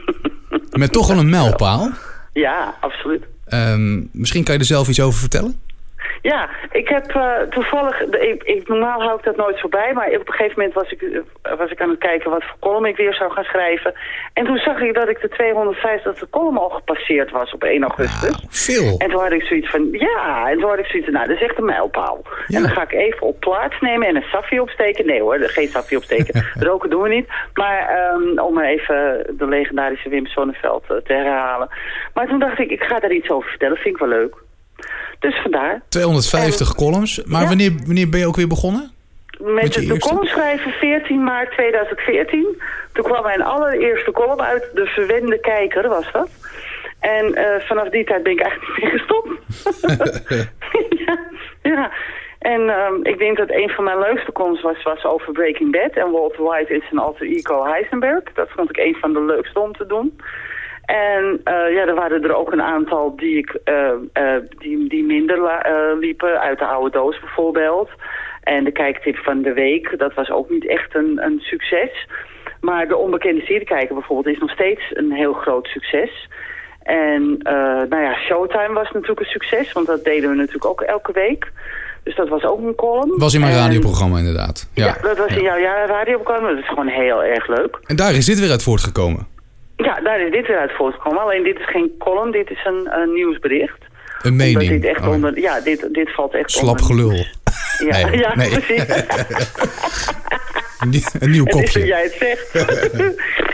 [0.79, 1.89] Met toch wel een mijlpaal.
[2.33, 3.23] Ja, absoluut.
[3.53, 5.59] Um, misschien kan je er zelf iets over vertellen?
[6.21, 10.27] Ja, ik heb uh, toevallig, ik, ik, normaal hou ik dat nooit voorbij, maar op
[10.27, 11.19] een gegeven moment was ik, uh,
[11.57, 13.93] was ik aan het kijken wat voor column ik weer zou gaan schrijven.
[14.33, 17.81] En toen zag ik dat ik de 250 de column al gepasseerd was op 1
[17.81, 18.45] augustus.
[18.49, 18.97] Veel.
[18.97, 21.35] En toen had ik zoiets van, ja, en toen had ik zoiets van, nou, dat
[21.35, 22.21] is echt een mijlpaal.
[22.47, 22.57] Ja.
[22.57, 25.05] En dan ga ik even op plaats nemen en een saffie opsteken.
[25.05, 26.45] Nee hoor, geen saffie opsteken.
[26.69, 27.27] Roken doen we niet.
[27.53, 31.69] Maar um, om even de legendarische Wim Sonneveld uh, te herhalen.
[32.13, 34.47] Maar toen dacht ik, ik ga daar iets over vertellen, vind ik wel leuk.
[35.19, 35.81] Dus vandaar.
[35.89, 37.23] 250 en, columns.
[37.23, 37.47] Maar ja.
[37.47, 38.91] wanneer, wanneer ben je ook weer begonnen?
[39.37, 42.61] Met, de, de column schrijven 14 maart 2014.
[42.93, 44.69] Toen kwam mijn allereerste column uit.
[44.73, 46.29] De Verwende Kijker was dat.
[46.99, 49.29] En uh, vanaf die tijd ben ik eigenlijk niet meer gestopt.
[51.05, 51.19] ja,
[51.61, 51.91] ja.
[52.39, 55.91] En um, ik denk dat een van mijn leukste columns was, was over Breaking Bad.
[55.91, 58.23] En Walter White is zijn alter ego Heisenberg.
[58.33, 60.19] Dat vond ik een van de leukste om te doen.
[60.89, 65.03] En uh, ja, er waren er ook een aantal die, ik, uh, uh, die, die
[65.03, 65.39] minder
[65.99, 67.89] liepen, uit de oude doos bijvoorbeeld.
[68.43, 72.07] En de kijktip van de week, dat was ook niet echt een, een succes.
[72.61, 76.29] Maar de onbekende seriekijker bijvoorbeeld is nog steeds een heel groot succes.
[76.83, 77.37] En
[77.89, 81.51] nou ja, Showtime was natuurlijk een succes, want dat deden we natuurlijk ook elke week.
[82.03, 83.19] Dus dat was ook een column.
[83.19, 84.69] Was in mijn en, radioprogramma inderdaad.
[84.73, 86.49] Ja, ja dat was in jouw ja, radioprogramma.
[86.49, 87.79] Dat is gewoon heel erg leuk.
[87.85, 89.37] En daar is dit weer uit voortgekomen.
[89.83, 91.21] Ja, daar is dit weer uit voortgekomen.
[91.21, 93.77] Alleen dit is geen column, dit is een, een nieuwsbericht.
[94.21, 94.69] Een mening?
[94.69, 95.13] Dit echt oh.
[95.13, 97.11] onder, ja, dit, dit valt echt Slap gelul.
[97.89, 98.49] Ja, nee, ja nee.
[98.49, 98.83] precies.
[101.19, 101.79] een nieuw kopje.
[101.79, 102.51] Dat jij het zegt.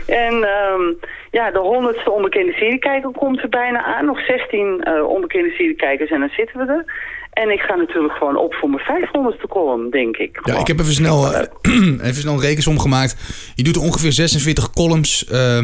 [0.05, 0.97] en um,
[1.32, 4.05] ja, de honderdste onbekende seriekijker komt er bijna aan.
[4.05, 6.86] Nog 16 uh, onbekende seriekijkers en dan zitten we er.
[7.32, 10.39] En ik ga natuurlijk gewoon op voor mijn 500ste column, denk ik.
[10.43, 11.41] Ja, ik heb even snel, uh,
[12.07, 13.15] even snel een rekensom gemaakt.
[13.55, 15.63] Je doet ongeveer 46 columns uh,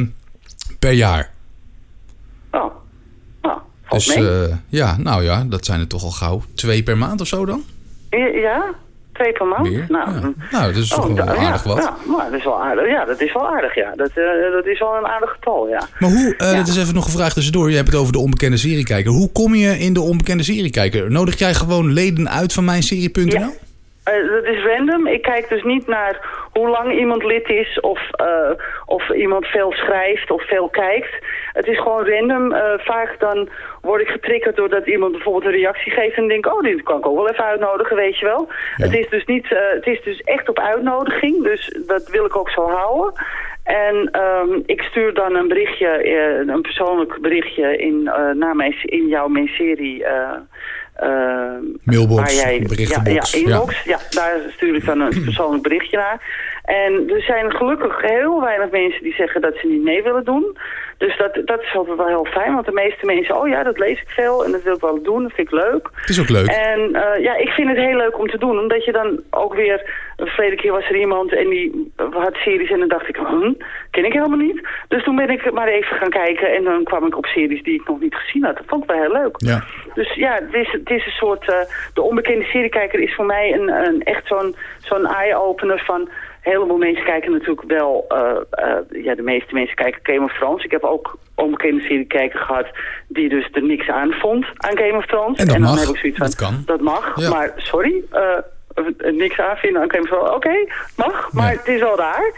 [0.81, 1.29] per jaar.
[2.51, 2.73] Oh,
[3.41, 7.21] oh dus uh, ja, nou ja, dat zijn er toch al gauw twee per maand
[7.21, 7.63] of zo dan?
[8.33, 8.73] Ja,
[9.13, 9.69] twee per maand.
[9.69, 9.85] Meer?
[9.89, 10.33] Nou, ja.
[10.51, 11.77] nou, dat is toch oh, wel aardig ja, wat.
[11.77, 12.87] Ja, maar dat is wel aardig.
[12.87, 13.93] Ja, dat is wel aardig, ja.
[13.95, 15.87] Dat, uh, dat is wel een aardig getal, ja.
[15.99, 16.57] Maar hoe, uh, ja.
[16.57, 17.69] dat is even nog gevraagd tussendoor.
[17.69, 19.11] Je hebt het over de onbekende seriekijker.
[19.11, 21.11] Hoe kom je in de onbekende seriekijker?
[21.11, 23.39] Nodig jij gewoon leden uit van mijn serie.nl?
[23.39, 23.51] Ja.
[24.09, 25.07] Uh, dat is random.
[25.07, 26.19] Ik kijk dus niet naar
[26.53, 28.51] hoe lang iemand lid is of, uh,
[28.85, 31.15] of iemand veel schrijft of veel kijkt.
[31.53, 32.51] Het is gewoon random.
[32.51, 33.49] Uh, vaak dan
[33.81, 37.05] word ik getriggerd doordat iemand bijvoorbeeld een reactie geeft en denk, oh, dit kan ik
[37.05, 38.47] ook wel even uitnodigen, weet je wel.
[38.75, 38.85] Ja.
[38.85, 42.49] Het, is dus niet, het is dus echt op uitnodiging, dus dat wil ik ook
[42.49, 43.13] zo houden.
[43.63, 46.09] En um, ik stuur dan een berichtje,
[46.47, 50.05] een persoonlijk berichtje in, naar mijn, in jouw serie...
[51.03, 51.09] Uh,
[51.83, 53.31] Mailbox, jij, berichtenbox.
[53.31, 53.83] Ja, ja, inbox.
[53.83, 53.99] Ja.
[54.09, 56.21] daar stuur ik dan een persoonlijk berichtje naar.
[56.63, 60.57] En er zijn gelukkig heel weinig mensen die zeggen dat ze niet mee willen doen.
[60.97, 63.77] Dus dat, dat is altijd wel heel fijn, want de meeste mensen, oh ja, dat
[63.77, 65.89] lees ik veel en dat wil ik wel doen, dat vind ik leuk.
[65.95, 66.47] Het is ook leuk.
[66.47, 69.53] En uh, ja, ik vind het heel leuk om te doen, omdat je dan ook
[69.53, 73.15] weer, de verleden keer was er iemand en die had series en dan dacht ik,
[73.15, 73.53] hm,
[73.91, 74.67] ken ik helemaal niet.
[74.87, 77.79] Dus toen ben ik maar even gaan kijken en dan kwam ik op series die
[77.79, 78.57] ik nog niet gezien had.
[78.57, 79.35] Dat vond ik wel heel leuk.
[79.37, 79.63] Ja.
[79.93, 81.55] Dus ja, het is, het is een soort, uh,
[81.93, 86.09] de onbekende seriekijker is voor mij een, een echt zo'n zo'n eye-opener van
[86.43, 90.33] een heleboel mensen kijken natuurlijk wel, uh, uh, ja, de meeste mensen kijken Game of
[90.33, 90.63] Thrones.
[90.63, 92.67] Ik heb ook onbekende serie kijken gehad
[93.07, 95.39] die dus er niks aan vond aan Game of Thrones.
[95.39, 96.61] En dat en dan mag, heb ik zoiets van, dat kan.
[96.65, 97.29] Dat mag, ja.
[97.29, 98.37] maar sorry, eh,
[98.97, 100.65] niks aan vinden, dan kan je van oké,
[100.97, 101.57] mag, maar Ja.
[101.57, 102.31] het is wel daar.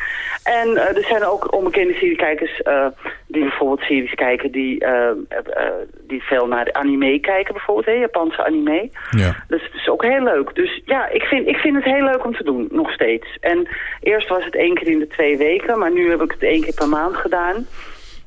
[0.43, 2.85] En eh, er zijn ook onbekende seriekijkers eh,
[3.27, 5.71] die bijvoorbeeld series kijken die, eh, eh,
[6.07, 8.89] die veel naar anime kijken bijvoorbeeld, hè, Japanse anime.
[9.11, 9.43] Ja.
[9.47, 10.55] Dus het is ook heel leuk.
[10.55, 13.37] Dus ja, ik vind, ik vind het heel leuk om te doen, nog steeds.
[13.41, 13.67] En
[14.01, 16.61] eerst was het één keer in de twee weken, maar nu heb ik het één
[16.61, 17.67] keer per maand gedaan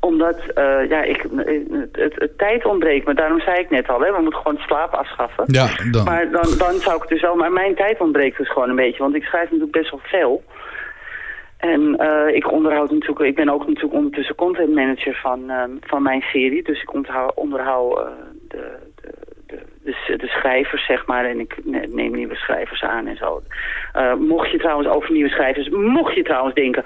[0.06, 3.14] omdat eh, ja, ik, het, het, het tijd ontbreekt me.
[3.14, 5.44] Daarom zei ik net al, hè, we moeten gewoon slaap afschaffen.
[5.46, 6.04] Ja, dan.
[6.04, 7.34] Maar dan, dan zou ik het dus wel...
[7.34, 9.02] Maar mijn tijd ontbreekt dus gewoon een beetje.
[9.02, 10.42] Want ik schrijf natuurlijk best wel veel.
[11.56, 13.20] En eh, ik onderhoud natuurlijk...
[13.20, 16.62] Ik ben ook natuurlijk ondertussen content manager van, eh, van mijn serie.
[16.62, 18.06] Dus ik onderhoud, onderhoud eh,
[18.48, 18.76] de,
[19.46, 21.24] de, de, de, schrijvers, zeg maar.
[21.24, 23.42] En ik ne- neem nieuwe schrijvers aan en zo.
[23.92, 25.68] Eh, mocht je trouwens over nieuwe schrijvers...
[25.68, 26.84] Mocht je trouwens denken...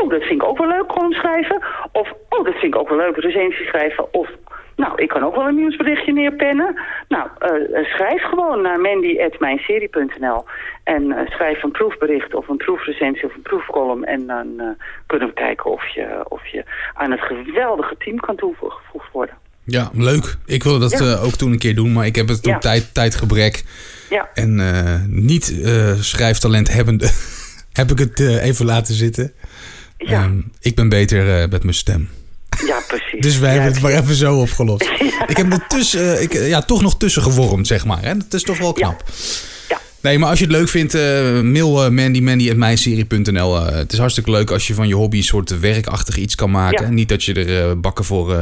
[0.00, 1.62] Oh, dat vind ik ook wel leuk, gewoon schrijven.
[1.92, 4.14] Of, oh, dat vind ik ook wel leuk, recensie schrijven.
[4.14, 4.28] Of,
[4.76, 6.80] nou, ik kan ook wel een nieuwsberichtje neerpennen.
[7.08, 10.44] Nou, eh, eh, schrijf gewoon naar mandy.mijnserie.nl
[10.84, 14.04] en eh, schrijf een proefbericht of een proefrecensie of een proefcolumn.
[14.04, 14.76] En dan
[15.06, 16.64] kunnen we kijken of je, of je
[16.94, 19.34] aan het geweldige team kan toegevoegd worden.
[19.64, 20.34] Ja, leuk.
[20.46, 21.16] Ik wilde dat Ja.
[21.16, 22.50] ook toen een keer doen, maar ik heb het Ja.
[22.52, 23.64] door tijd, tijdgebrek
[24.10, 24.56] Ja, en
[25.08, 25.44] niet
[26.00, 27.10] schrijftalent hebbende
[27.80, 29.32] heb ik het even laten zitten.
[30.06, 32.08] Ja, Ehm, ik ben beter eh, met mijn stem.
[32.66, 33.20] ja precies.
[33.26, 34.90] Dus wij hebben Ja, het maar even zo opgelost.
[35.32, 38.02] Ik heb er tussen, eh, ik, eh, ja, toch nog tussen gewormd, zeg maar.
[38.02, 38.16] Hè?
[38.16, 39.02] Dat is toch wel knap.
[39.68, 39.80] Ja.
[40.00, 40.92] Nee, maar als je het leuk vindt,
[41.42, 41.88] mail uh,
[42.20, 42.48] Mandy,
[43.74, 46.84] het is hartstikke leuk als je van je hobby een soort werkachtig iets kan maken.
[46.86, 46.92] Ja.
[46.92, 48.36] Niet dat je er bakken voor,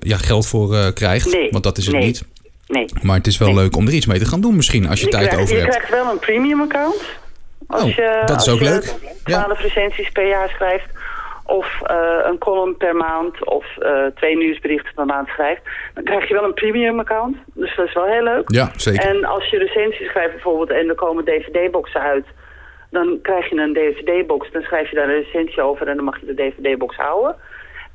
[0.00, 2.04] ja, geld voor krijgt, Nee, want dat is het nee.
[2.04, 2.22] niet.
[2.68, 2.86] Nee.
[3.02, 3.56] Maar het is wel Nee.
[3.56, 5.54] leuk om er iets mee te gaan doen misschien, als je, Je, tijd krijgt, over
[5.56, 5.74] je hebt.
[5.74, 6.94] krijgt wel een premium account.
[7.66, 8.94] Als Oh, je, dat is als ook je leuk.
[9.24, 9.42] Ja.
[9.42, 10.86] 12 recensies per jaar schrijft.
[11.44, 13.44] Of eh, een column per maand.
[13.44, 15.62] Of eh, twee nieuwsberichten per maand schrijft.
[15.94, 17.36] Dan krijg je wel een premium account.
[17.54, 18.50] Dus dat is wel heel leuk.
[18.52, 19.08] Ja, zeker.
[19.08, 22.26] En als je recensies schrijft bijvoorbeeld en er komen dvd-boxen uit...
[22.90, 25.88] dan krijg je een dvd-box, dan schrijf je daar een recensie over...
[25.88, 27.36] en dan mag je de dvd-box houden.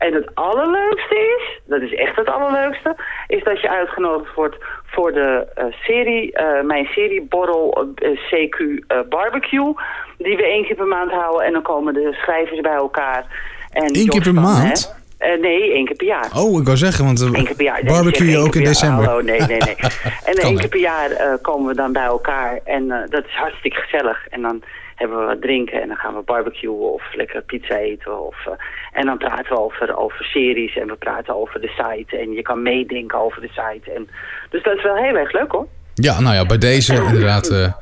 [0.08, 2.96] En het allerleukste is, dat is echt het allerleukste...
[3.28, 8.86] is dat je uitgenodigd wordt voor de eh, serie, eh, mijn serie Borrel eh, CQ
[9.10, 9.74] Barbecue...
[10.18, 13.26] die we één keer per maand houden en dan komen de schrijvers bij elkaar.
[13.70, 14.96] En Eén keer per maand?
[15.40, 16.30] nee, één keer per jaar.
[16.36, 17.84] Oh, ik wou zeggen, want Eén keer per jaar.
[17.84, 19.06] Barbecue je ook in december.
[19.06, 19.76] Hallo, nee, nee, nee.
[20.30, 22.60] En één keer per jaar komen we dan bij elkaar.
[22.64, 24.28] En dat is hartstikke gezellig.
[24.28, 24.64] En dan
[25.02, 28.26] hebben we wat drinken en dan gaan we barbecuen of lekker pizza eten.
[28.28, 28.52] Of, eh,
[29.00, 32.18] en dan praten we over, over series en we praten over de site.
[32.18, 33.92] En je kan meedenken over de site.
[33.96, 34.08] En,
[34.50, 35.68] dus dat is wel heel erg leuk hoor.
[35.94, 37.74] Ja, nou ja, bij deze inderdaad, eh,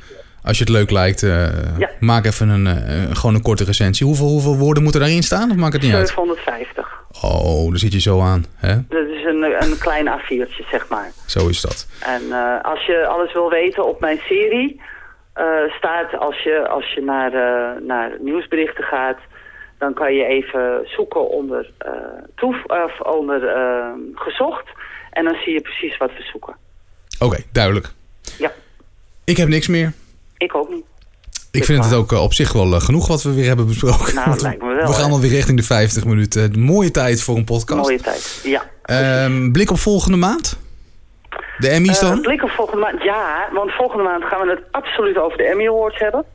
[0.43, 1.89] als je het leuk lijkt, eh, Ja.
[1.99, 2.67] maak even een,
[3.15, 4.05] gewoon een korte recensie.
[4.05, 5.49] Hoeveel, hoeveel woorden moeten daarin staan?
[5.51, 6.07] Of maakt het niet uit?
[6.07, 6.97] 750.
[7.22, 8.45] Oh, daar zit je zo aan.
[8.55, 8.74] Hè?
[8.89, 11.11] Dat is een, een klein A4'tje zeg maar.
[11.26, 11.88] Zo is dat.
[11.99, 12.22] En
[12.63, 14.82] als je alles wil weten op mijn serie,
[15.40, 19.18] eh, staat als je, als je naar, eh, naar nieuwsberichten gaat,
[19.78, 21.92] dan kan je even zoeken onder, eh,
[22.36, 23.42] toef, of onder
[24.14, 24.68] gezocht.
[25.12, 26.56] En dan zie je precies wat we zoeken.
[27.20, 27.92] Oké, duidelijk.
[28.38, 28.52] Ja,
[29.24, 29.94] Ik heb niks meer.
[30.38, 30.86] ik ook niet.
[31.52, 34.16] Ik vind het ook op zich wel genoeg wat we weer hebben besproken.
[34.16, 36.52] Nou, lijkt me wel, we gaan alweer richting de 50 minuten.
[36.54, 37.82] De mooie tijd voor een podcast.
[37.82, 38.42] Mooie tijd.
[38.44, 38.64] Ja.
[38.84, 40.60] Ehm, blik op volgende maand?
[41.60, 42.41] De Emmys Eh, dan?
[42.43, 43.03] op volgende maand.
[43.03, 46.26] Ja, want volgende maand gaan we het absoluut over de Emmy Awards hebben.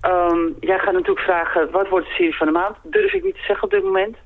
[0.00, 2.76] Ehm, jij gaat natuurlijk vragen, wat wordt de serie van de maand?
[2.82, 4.16] Durf ik niet te zeggen op dit moment.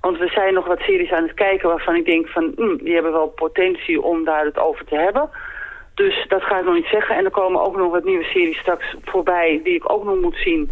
[0.00, 2.52] Want we zijn nog wat series aan het kijken waarvan ik denk van...
[2.56, 5.30] hm, die hebben wel potentie om daar het over te hebben.
[5.94, 7.16] Dus dat ga ik nog niet zeggen.
[7.16, 10.36] En er komen ook nog wat nieuwe series straks voorbij die ik ook nog moet
[10.36, 10.70] zien.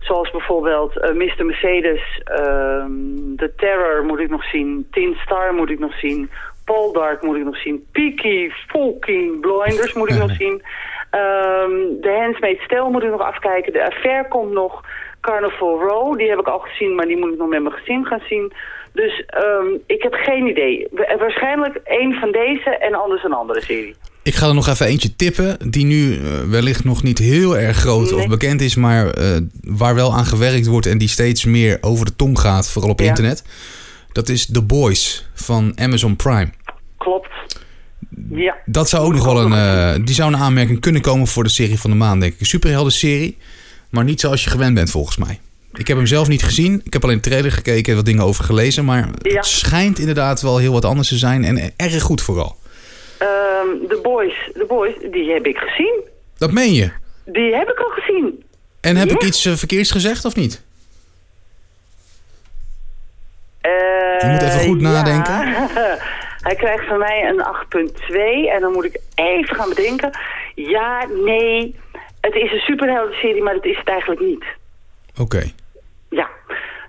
[0.00, 1.46] Zoals bijvoorbeeld eh, Mr.
[1.46, 2.90] Mercedes, ehm,
[3.36, 6.30] The Terror moet ik nog zien, Tin Star moet ik nog zien,
[6.68, 10.62] Paul Dark moet ik nog zien, Peaky Fucking Blinders moet ik nog zien,
[11.10, 14.72] Ehm The Handmaid's Tale moet ik nog afkijken, The Affair komt nog,
[15.20, 18.04] Carnival Row, die heb ik al gezien, maar die moet ik nog met mijn gezin
[18.06, 18.52] gaan zien.
[18.92, 20.86] Dus ehm, ik heb geen idee.
[20.90, 23.94] Wa- Waarschijnlijk één van deze en anders een andere serie.
[24.22, 27.76] Ik ga er nog even eentje tippen, die nu eh, wellicht nog niet heel erg
[27.76, 31.78] groot of bekend is, maar eh, waar wel aan gewerkt wordt en die steeds meer
[31.80, 33.08] over de tong gaat, vooral op Ja.
[33.08, 33.44] internet.
[34.12, 36.48] Dat is The Boys van Amazon Prime.
[38.30, 38.56] Ja.
[38.64, 41.50] Dat zou ook nog wel een, eh, die zou een aanmerking kunnen komen voor de
[41.50, 42.40] serie van de maand, denk ik.
[42.40, 43.36] Een superhelden serie,
[43.90, 45.40] maar niet zoals je gewend bent volgens mij.
[45.72, 46.80] Ik heb hem zelf niet gezien.
[46.84, 48.84] Ik heb alleen de trailer gekeken en wat dingen over gelezen.
[48.84, 49.34] Maar Ja.
[49.36, 51.44] het schijnt inderdaad wel heel wat anders te zijn.
[51.44, 52.56] En erg goed vooral.
[53.18, 54.34] Ehm The Boys,
[54.68, 56.00] Boys, die heb ik gezien.
[56.38, 56.90] Dat meen je.
[57.24, 58.42] Die heb ik al gezien.
[58.80, 60.62] En heb ik iets eh, verkeerds gezegd of niet?
[63.60, 63.70] Eh,
[64.20, 65.98] Je moet even goed ja.
[66.48, 67.44] Hij krijgt van mij een
[67.90, 68.14] 8.2
[68.54, 70.10] en dan moet ik even gaan bedenken.
[70.54, 71.76] Ja, nee.
[72.20, 74.44] het is een superhelden-serie, maar het is het eigenlijk niet.
[75.20, 75.42] Oké.
[76.08, 76.28] Ja.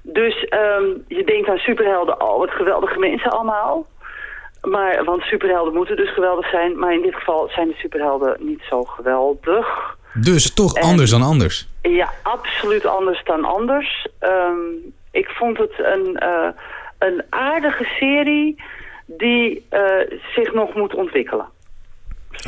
[0.01, 3.85] Dus ehm, je denkt aan superhelden, oh wat geweldige mensen allemaal.
[4.61, 6.79] Maar, want superhelden moeten dus geweldig zijn.
[6.79, 9.97] Maar in dit geval zijn de superhelden niet zo geweldig.
[10.13, 11.67] Dus toch anders dan anders?
[11.81, 14.07] Ja, absoluut anders dan anders.
[14.19, 14.59] Ehm,
[15.11, 16.49] ik vond het een, eh,
[16.99, 18.61] een aardige serie
[19.17, 19.81] die eh,
[20.35, 21.45] zich nog moet ontwikkelen.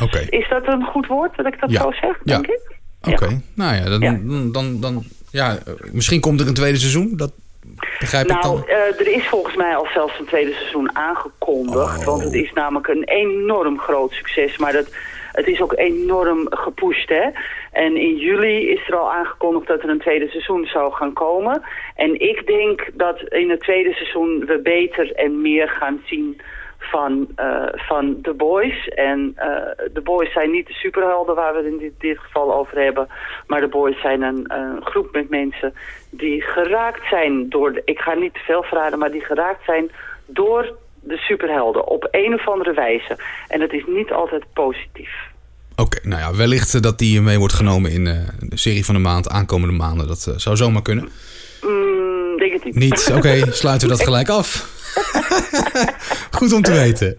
[0.02, 0.20] Oké.
[0.30, 2.54] Is dat een goed woord dat ik dat zo zeg, denk ja.
[2.54, 2.80] ik?
[3.14, 5.58] Oké, nou ja dan, Dan, dan, ja,
[5.92, 7.14] misschien komt er een tweede seizoen.
[7.18, 7.32] Dat
[8.00, 8.64] begrijp nou, ik dan.
[8.68, 12.00] Uh, er is volgens mij al zelfs een tweede seizoen aangekondigd.
[12.00, 12.06] Oh.
[12.06, 14.58] Want het is namelijk een enorm groot succes.
[14.58, 14.88] Maar dat,
[15.32, 17.30] het is ook enorm gepusht, hè.
[17.72, 21.62] En in juli is er al aangekondigd dat er een tweede seizoen zou gaan komen.
[22.06, 26.42] En ik denk dat in het tweede seizoen we beter en meer gaan zien
[26.78, 28.88] van, uh, van The Boys.
[28.88, 29.46] En uh,
[29.94, 33.08] The Boys zijn niet de superhelden waar we het in dit, dit, geval over hebben.
[33.48, 34.52] Maar The Boys zijn een,
[34.84, 35.74] groep met mensen
[36.10, 37.74] die geraakt zijn door...
[37.74, 39.92] De, ik ga niet te veel verraden, maar die geraakt zijn
[40.26, 41.88] door de superhelden.
[41.88, 43.18] Op een of andere wijze.
[43.48, 45.12] En dat is niet altijd positief.
[45.76, 49.30] Oké, nou ja, wellicht dat die mee wordt genomen in de serie van de maand,
[49.30, 50.08] aankomende maanden.
[50.08, 51.10] Dat zou zomaar kunnen.
[52.64, 53.08] Niet.
[53.16, 54.70] Oké, okay, sluiten we dat gelijk af.
[56.38, 57.16] Goed om te weten.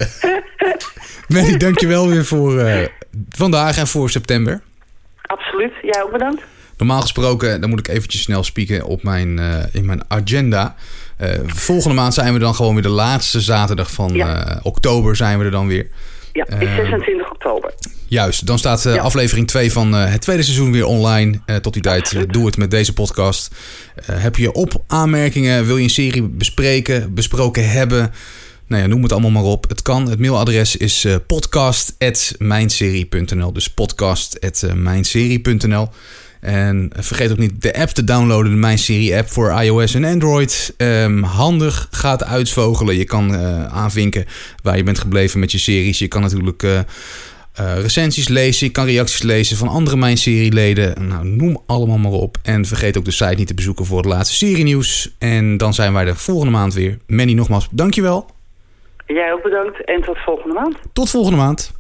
[1.29, 2.87] Manny, dankjewel weer voor uh,
[3.29, 4.61] vandaag en voor september.
[5.23, 6.43] Absoluut, jij ook bedankt.
[6.77, 10.75] Normaal gesproken, dan moet ik eventjes snel spieken op mijn, uh, in mijn agenda.
[11.21, 14.61] Uh, volgende maand zijn we dan gewoon weer de laatste zaterdag van ja.
[14.63, 15.87] oktober zijn we er dan weer.
[16.33, 17.75] Ja, is 26 oktober.
[18.07, 19.01] Juist, dan staat uh, ja.
[19.01, 21.41] aflevering 2 van uh, het tweede seizoen weer online.
[21.47, 23.55] Uh, tot die tijd, doe het met deze podcast.
[24.05, 28.11] heb je op aanmerkingen, wil je een serie bespreken, besproken hebben?
[28.67, 29.69] Nou ja, noem het allemaal maar op.
[29.69, 30.09] Het kan.
[30.09, 33.53] Het mailadres is podcast.mijnserie.nl.
[33.53, 35.89] Dus podcast.mijnserie.nl.
[36.43, 40.05] En vergeet ook niet de app te downloaden, de Mijn Serie app voor iOS en
[40.05, 40.75] Android.
[40.77, 42.97] Um, handig, gaat uitvogelen.
[42.97, 44.25] Je kan uh, aanvinken
[44.63, 45.99] waar je bent gebleven met je series.
[45.99, 46.79] Je kan natuurlijk uh,
[47.61, 51.09] uh, recensies lezen, je kan reacties lezen van andere Mijn Serieleden.
[51.09, 52.37] Nou, noem allemaal maar op.
[52.43, 55.15] En vergeet ook de site niet te bezoeken voor het laatste serienieuws.
[55.19, 56.99] En dan zijn wij er volgende maand weer.
[57.07, 58.31] Manny, nogmaals, dankjewel.
[59.07, 60.77] Jij ook bedankt en tot volgende maand.
[60.93, 61.73] Tot volgende maand.